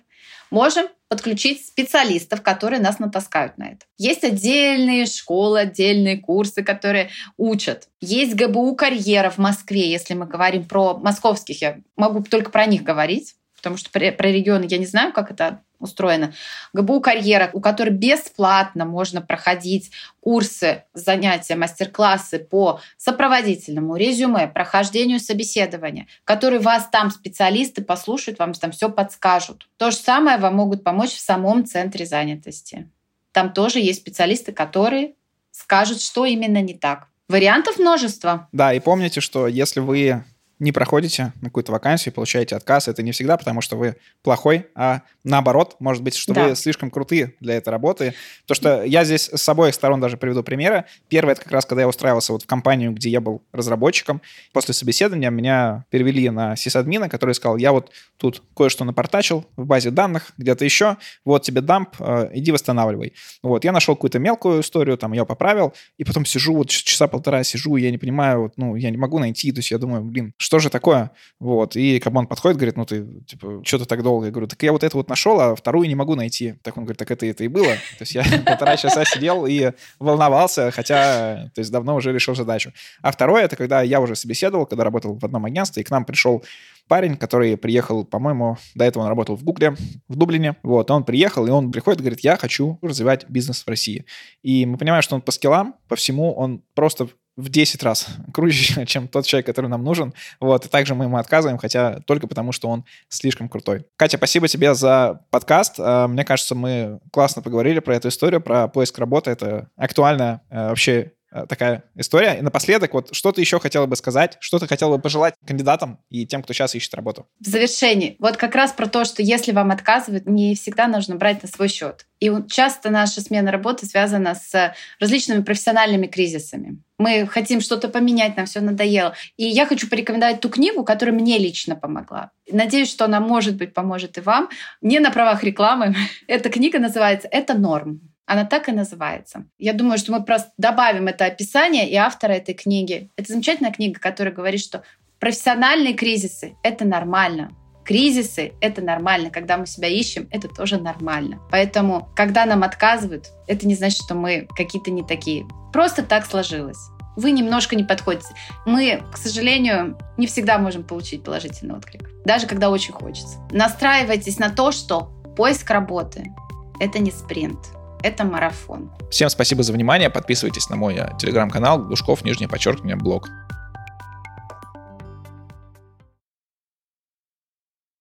можем 0.50 0.86
подключить 1.08 1.66
специалистов, 1.66 2.40
которые 2.40 2.80
нас 2.80 2.98
натаскают 2.98 3.58
на 3.58 3.72
это. 3.72 3.84
Есть 3.98 4.24
отдельные 4.24 5.04
школы, 5.04 5.60
отдельные 5.60 6.16
курсы, 6.16 6.62
которые 6.62 7.10
учат. 7.36 7.88
Есть 8.00 8.34
ГБУ 8.36 8.74
«Карьера» 8.74 9.28
в 9.28 9.36
Москве, 9.36 9.90
если 9.90 10.14
мы 10.14 10.24
говорим 10.26 10.64
про 10.64 10.96
московских, 10.96 11.60
я 11.60 11.78
могу 11.96 12.22
только 12.22 12.50
про 12.50 12.64
них 12.64 12.82
говорить 12.82 13.34
потому 13.62 13.76
что 13.76 13.90
про, 13.90 14.10
про 14.10 14.28
регионы 14.28 14.66
я 14.68 14.78
не 14.78 14.86
знаю, 14.86 15.12
как 15.12 15.30
это 15.30 15.60
устроено. 15.78 16.32
ГБУ 16.72 17.00
«Карьера», 17.00 17.48
у 17.52 17.60
которой 17.60 17.90
бесплатно 17.90 18.84
можно 18.84 19.22
проходить 19.22 19.92
курсы, 20.20 20.84
занятия, 20.94 21.54
мастер-классы 21.54 22.40
по 22.40 22.80
сопроводительному 22.96 23.96
резюме, 23.96 24.48
прохождению 24.48 25.20
собеседования, 25.20 26.08
которые 26.24 26.60
вас 26.60 26.88
там 26.90 27.10
специалисты 27.10 27.82
послушают, 27.82 28.40
вам 28.40 28.52
там 28.54 28.72
все 28.72 28.90
подскажут. 28.90 29.68
То 29.76 29.92
же 29.92 29.96
самое 29.96 30.38
вам 30.38 30.56
могут 30.56 30.82
помочь 30.82 31.12
в 31.12 31.20
самом 31.20 31.64
центре 31.64 32.04
занятости. 32.04 32.88
Там 33.30 33.52
тоже 33.52 33.78
есть 33.78 34.00
специалисты, 34.00 34.52
которые 34.52 35.14
скажут, 35.52 36.00
что 36.00 36.24
именно 36.24 36.60
не 36.60 36.74
так. 36.74 37.06
Вариантов 37.28 37.78
множество. 37.78 38.48
Да, 38.52 38.74
и 38.74 38.80
помните, 38.80 39.20
что 39.20 39.46
если 39.46 39.80
вы 39.80 40.24
не 40.62 40.70
проходите 40.70 41.32
на 41.40 41.48
какую-то 41.48 41.72
вакансию, 41.72 42.14
получаете 42.14 42.54
отказ. 42.54 42.86
Это 42.86 43.02
не 43.02 43.10
всегда 43.10 43.36
потому, 43.36 43.60
что 43.60 43.76
вы 43.76 43.96
плохой, 44.22 44.66
а 44.76 45.02
наоборот, 45.24 45.74
может 45.80 46.04
быть, 46.04 46.14
что 46.14 46.32
да. 46.32 46.48
вы 46.48 46.54
слишком 46.54 46.88
крутые 46.88 47.34
для 47.40 47.54
этой 47.54 47.70
работы. 47.70 48.14
То, 48.46 48.54
что 48.54 48.84
я 48.84 49.04
здесь 49.04 49.28
с 49.28 49.48
обоих 49.48 49.74
сторон 49.74 50.00
даже 50.00 50.16
приведу 50.16 50.44
примеры. 50.44 50.84
Первое, 51.08 51.32
это 51.32 51.42
как 51.42 51.50
раз, 51.50 51.66
когда 51.66 51.82
я 51.82 51.88
устраивался 51.88 52.32
вот 52.32 52.44
в 52.44 52.46
компанию, 52.46 52.92
где 52.92 53.10
я 53.10 53.20
был 53.20 53.42
разработчиком. 53.50 54.22
После 54.52 54.72
собеседования 54.72 55.30
меня 55.30 55.84
перевели 55.90 56.30
на 56.30 56.54
сисадмина, 56.54 57.08
который 57.08 57.34
сказал, 57.34 57.56
я 57.56 57.72
вот 57.72 57.90
тут 58.16 58.44
кое-что 58.56 58.84
напортачил 58.84 59.44
в 59.56 59.66
базе 59.66 59.90
данных, 59.90 60.30
где-то 60.38 60.64
еще, 60.64 60.96
вот 61.24 61.42
тебе 61.42 61.60
дамп, 61.60 61.96
э, 61.98 62.30
иди 62.34 62.52
восстанавливай. 62.52 63.14
Вот, 63.42 63.64
я 63.64 63.72
нашел 63.72 63.96
какую-то 63.96 64.20
мелкую 64.20 64.60
историю, 64.60 64.96
там 64.96 65.12
ее 65.12 65.26
поправил, 65.26 65.74
и 65.98 66.04
потом 66.04 66.24
сижу, 66.24 66.54
вот 66.54 66.68
часа 66.68 67.08
полтора 67.08 67.42
сижу, 67.42 67.74
я 67.74 67.90
не 67.90 67.98
понимаю, 67.98 68.42
вот, 68.42 68.52
ну, 68.58 68.76
я 68.76 68.90
не 68.90 68.96
могу 68.96 69.18
найти, 69.18 69.50
то 69.50 69.58
есть 69.58 69.72
я 69.72 69.78
думаю, 69.78 70.04
блин, 70.04 70.32
что 70.36 70.51
что 70.52 70.58
же 70.58 70.68
такое? 70.68 71.12
Вот, 71.40 71.76
и 71.76 71.98
как 71.98 72.14
он 72.14 72.26
подходит, 72.26 72.58
говорит, 72.58 72.76
ну 72.76 72.84
ты, 72.84 73.06
типа, 73.26 73.62
что 73.64 73.78
ты 73.78 73.86
так 73.86 74.02
долго? 74.02 74.26
Я 74.26 74.32
говорю, 74.32 74.48
так 74.48 74.62
я 74.62 74.72
вот 74.72 74.84
это 74.84 74.94
вот 74.98 75.08
нашел, 75.08 75.40
а 75.40 75.56
вторую 75.56 75.88
не 75.88 75.94
могу 75.94 76.14
найти. 76.14 76.56
Так 76.62 76.76
он 76.76 76.84
говорит, 76.84 76.98
так 76.98 77.10
это 77.10 77.24
это 77.24 77.42
и 77.42 77.48
было. 77.48 77.72
То 77.72 78.00
есть 78.00 78.14
я 78.14 78.22
полтора 78.46 78.76
часа 78.76 79.02
сидел 79.06 79.46
и 79.46 79.72
волновался, 79.98 80.70
хотя, 80.70 81.50
то 81.54 81.60
есть 81.62 81.72
давно 81.72 81.96
уже 81.96 82.12
решил 82.12 82.34
задачу. 82.34 82.70
А 83.00 83.12
второе, 83.12 83.44
это 83.44 83.56
когда 83.56 83.80
я 83.80 83.98
уже 83.98 84.14
собеседовал, 84.14 84.66
когда 84.66 84.84
работал 84.84 85.18
в 85.18 85.24
одном 85.24 85.46
агентстве, 85.46 85.80
и 85.80 85.86
к 85.86 85.90
нам 85.90 86.04
пришел 86.04 86.44
парень, 86.86 87.16
который 87.16 87.56
приехал, 87.56 88.04
по-моему, 88.04 88.58
до 88.74 88.84
этого 88.84 89.04
он 89.04 89.08
работал 89.08 89.36
в 89.36 89.42
Гугле, 89.42 89.74
в 90.08 90.16
Дублине. 90.16 90.56
Вот, 90.62 90.90
он 90.90 91.04
приехал, 91.04 91.46
и 91.46 91.50
он 91.50 91.72
приходит 91.72 92.00
говорит, 92.00 92.20
я 92.20 92.36
хочу 92.36 92.78
развивать 92.82 93.24
бизнес 93.30 93.62
в 93.62 93.68
России. 93.68 94.04
И 94.42 94.66
мы 94.66 94.76
понимаем, 94.76 95.00
что 95.00 95.14
он 95.14 95.22
по 95.22 95.32
скиллам, 95.32 95.76
по 95.88 95.96
всему, 95.96 96.34
он 96.34 96.62
просто 96.74 97.08
в 97.36 97.48
10 97.48 97.82
раз 97.82 98.08
круче, 98.32 98.84
чем 98.86 99.08
тот 99.08 99.26
человек, 99.26 99.46
который 99.46 99.68
нам 99.68 99.82
нужен. 99.84 100.12
Вот, 100.40 100.66
и 100.66 100.68
также 100.68 100.94
мы 100.94 101.06
ему 101.06 101.16
отказываем, 101.16 101.58
хотя 101.58 102.00
только 102.00 102.26
потому, 102.26 102.52
что 102.52 102.68
он 102.68 102.84
слишком 103.08 103.48
крутой. 103.48 103.86
Катя, 103.96 104.16
спасибо 104.16 104.48
тебе 104.48 104.74
за 104.74 105.20
подкаст. 105.30 105.76
А, 105.78 106.08
мне 106.08 106.24
кажется, 106.24 106.54
мы 106.54 107.00
классно 107.10 107.42
поговорили 107.42 107.78
про 107.80 107.96
эту 107.96 108.08
историю, 108.08 108.40
про 108.40 108.68
поиск 108.68 108.98
работы. 108.98 109.30
Это 109.30 109.70
актуально 109.76 110.42
э, 110.50 110.68
вообще 110.68 110.92
Э, 111.02 111.21
такая 111.48 111.84
история. 111.96 112.38
И 112.38 112.42
напоследок, 112.42 112.94
вот 112.94 113.14
что 113.14 113.32
ты 113.32 113.40
еще 113.40 113.58
хотела 113.58 113.86
бы 113.86 113.96
сказать, 113.96 114.36
что 114.40 114.58
ты 114.58 114.66
хотела 114.66 114.96
бы 114.96 115.02
пожелать 115.02 115.34
кандидатам 115.46 115.98
и 116.10 116.26
тем, 116.26 116.42
кто 116.42 116.52
сейчас 116.52 116.74
ищет 116.74 116.94
работу? 116.94 117.26
В 117.40 117.46
завершении, 117.46 118.16
вот 118.18 118.36
как 118.36 118.54
раз 118.54 118.72
про 118.72 118.86
то, 118.86 119.04
что 119.04 119.22
если 119.22 119.52
вам 119.52 119.70
отказывают, 119.70 120.26
не 120.26 120.54
всегда 120.54 120.86
нужно 120.88 121.16
брать 121.16 121.42
на 121.42 121.48
свой 121.48 121.68
счет. 121.68 122.06
И 122.20 122.30
часто 122.48 122.90
наша 122.90 123.20
смена 123.20 123.50
работы 123.50 123.84
связана 123.86 124.34
с 124.34 124.74
различными 125.00 125.42
профессиональными 125.42 126.06
кризисами. 126.06 126.78
Мы 126.98 127.26
хотим 127.26 127.60
что-то 127.60 127.88
поменять, 127.88 128.36
нам 128.36 128.46
все 128.46 128.60
надоело. 128.60 129.14
И 129.36 129.44
я 129.44 129.66
хочу 129.66 129.88
порекомендовать 129.88 130.40
ту 130.40 130.48
книгу, 130.48 130.84
которая 130.84 131.14
мне 131.14 131.38
лично 131.38 131.74
помогла. 131.74 132.30
Надеюсь, 132.48 132.90
что 132.90 133.06
она, 133.06 133.18
может 133.18 133.56
быть, 133.56 133.74
поможет 133.74 134.18
и 134.18 134.20
вам. 134.20 134.50
Не 134.80 135.00
на 135.00 135.10
правах 135.10 135.42
рекламы. 135.42 135.96
Эта 136.28 136.48
книга 136.48 136.78
называется 136.78 137.26
«Это 137.28 137.54
норм». 137.54 138.11
Она 138.32 138.46
так 138.46 138.70
и 138.70 138.72
называется. 138.72 139.44
Я 139.58 139.74
думаю, 139.74 139.98
что 139.98 140.10
мы 140.10 140.24
просто 140.24 140.52
добавим 140.56 141.06
это 141.06 141.26
описание 141.26 141.86
и 141.90 141.96
автора 141.96 142.32
этой 142.32 142.54
книги. 142.54 143.10
Это 143.14 143.30
замечательная 143.30 143.72
книга, 143.72 144.00
которая 144.00 144.32
говорит, 144.32 144.62
что 144.62 144.84
профессиональные 145.20 145.92
кризисы— 145.92 146.54
это 146.62 146.86
нормально. 146.86 147.50
Кризисы— 147.84 148.54
это 148.62 148.80
нормально. 148.80 149.28
Когда 149.28 149.58
мы 149.58 149.66
себя 149.66 149.88
ищем, 149.88 150.28
это 150.30 150.48
тоже 150.48 150.80
нормально. 150.80 151.40
Поэтому, 151.50 152.08
когда 152.16 152.46
нам 152.46 152.62
отказывают, 152.62 153.26
это 153.48 153.68
не 153.68 153.74
значит, 153.74 154.02
что 154.02 154.14
мы 154.14 154.48
какие-то 154.56 154.90
не 154.90 155.02
такие. 155.02 155.44
Просто 155.70 156.02
так 156.02 156.24
сложилось. 156.24 156.80
Вы 157.16 157.32
немножко 157.32 157.76
не 157.76 157.84
подходите. 157.84 158.34
Мы, 158.64 159.02
к 159.12 159.18
сожалению, 159.18 159.98
не 160.16 160.26
всегда 160.26 160.56
можем 160.56 160.84
получить 160.84 161.22
положительный 161.22 161.76
отклик. 161.76 162.08
Даже 162.24 162.46
когда 162.46 162.70
очень 162.70 162.94
хочется. 162.94 163.36
Настраивайтесь 163.50 164.38
на 164.38 164.48
то, 164.48 164.72
что 164.72 165.12
поиск 165.36 165.68
работы— 165.68 166.32
это 166.80 166.98
не 166.98 167.10
спринт 167.10 167.58
это 168.02 168.24
марафон. 168.24 168.90
Всем 169.10 169.28
спасибо 169.28 169.62
за 169.62 169.72
внимание. 169.72 170.10
Подписывайтесь 170.10 170.68
на 170.68 170.76
мой 170.76 170.96
э, 170.96 171.10
телеграм-канал 171.18 171.78
Глушков, 171.84 172.24
нижнее 172.24 172.48
подчеркивание, 172.48 172.96
блог. 172.96 173.28